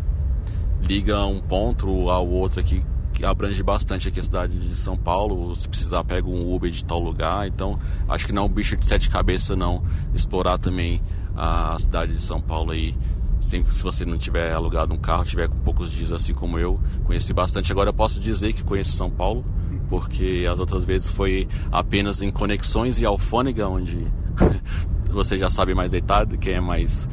[0.81, 2.83] liga um ponto ao outro aqui
[3.13, 5.55] que abrange bastante aqui a cidade de São Paulo.
[5.55, 7.47] Se precisar, pega um Uber de tal lugar.
[7.47, 9.83] Então, acho que não é um bicho de sete cabeças, não.
[10.15, 10.99] Explorar também
[11.35, 12.95] a cidade de São Paulo aí
[13.43, 16.79] sempre se você não tiver alugado um carro, tiver com poucos dias assim como eu,
[17.03, 17.71] conheci bastante.
[17.71, 19.45] Agora eu posso dizer que conheço São Paulo,
[19.89, 24.07] porque as outras vezes foi apenas em Conexões e Alfônega, onde
[25.11, 27.07] você já sabe mais deitado, quem é mais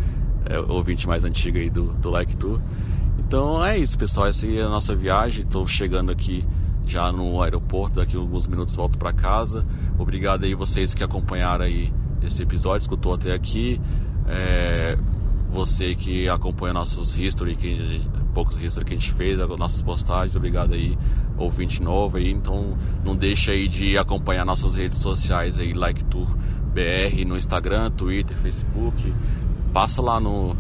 [0.46, 2.60] é, ouvinte mais antigo aí do, do Like Tour.
[3.18, 4.26] Então é isso, pessoal.
[4.26, 5.44] Essa é a nossa viagem.
[5.44, 6.44] Estou chegando aqui
[6.84, 7.96] já no aeroporto.
[7.96, 9.64] Daqui a alguns minutos volto para casa.
[9.98, 13.80] Obrigado aí vocês que acompanharam aí esse episódio, escutou até aqui.
[14.26, 14.98] É,
[15.50, 18.00] você que acompanha nossos history, que,
[18.32, 20.96] poucos history que a gente fez, nossas postagens, obrigado aí,
[21.36, 26.28] ouvinte novo aí, então não deixa aí de acompanhar nossas redes sociais aí, Like Tour
[26.72, 29.12] BR no Instagram, Twitter, Facebook,
[29.72, 30.56] passa lá no,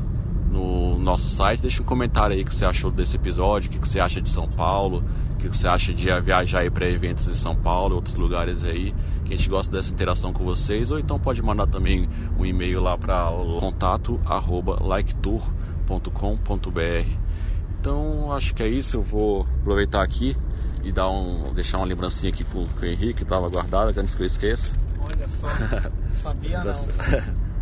[0.50, 3.78] no nosso site, deixa um comentário aí o que você achou desse episódio, o que
[3.78, 7.34] você acha de São Paulo, o que você acha de viajar aí para eventos em
[7.34, 8.92] São Paulo, outros lugares aí,
[9.24, 12.80] que a gente gosta dessa interação com vocês, ou então pode mandar também um e-mail
[12.80, 13.30] lá para
[13.60, 17.08] contato arroba liketour.com.br.
[17.78, 20.36] Então acho que é isso, eu vou aproveitar aqui
[20.82, 24.22] e dar um, deixar uma lembrancinha aqui pro, pro Henrique, que estava guardada, antes que
[24.22, 24.76] eu esqueça.
[25.00, 25.46] Olha só,
[26.20, 26.72] sabia não.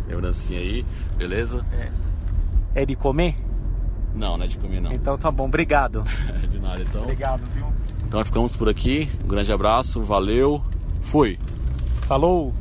[0.07, 0.85] Lembrancinha aí,
[1.17, 1.63] beleza?
[1.71, 2.08] É.
[2.75, 3.35] É de comer?
[4.15, 4.91] Não, não é de comer não.
[4.91, 6.03] Então tá bom, obrigado.
[6.49, 7.03] de nada, então.
[7.03, 7.65] Obrigado, viu?
[8.07, 9.09] Então ficamos por aqui.
[9.23, 10.63] Um grande abraço, valeu,
[11.01, 11.39] fui.
[12.01, 12.53] Falou!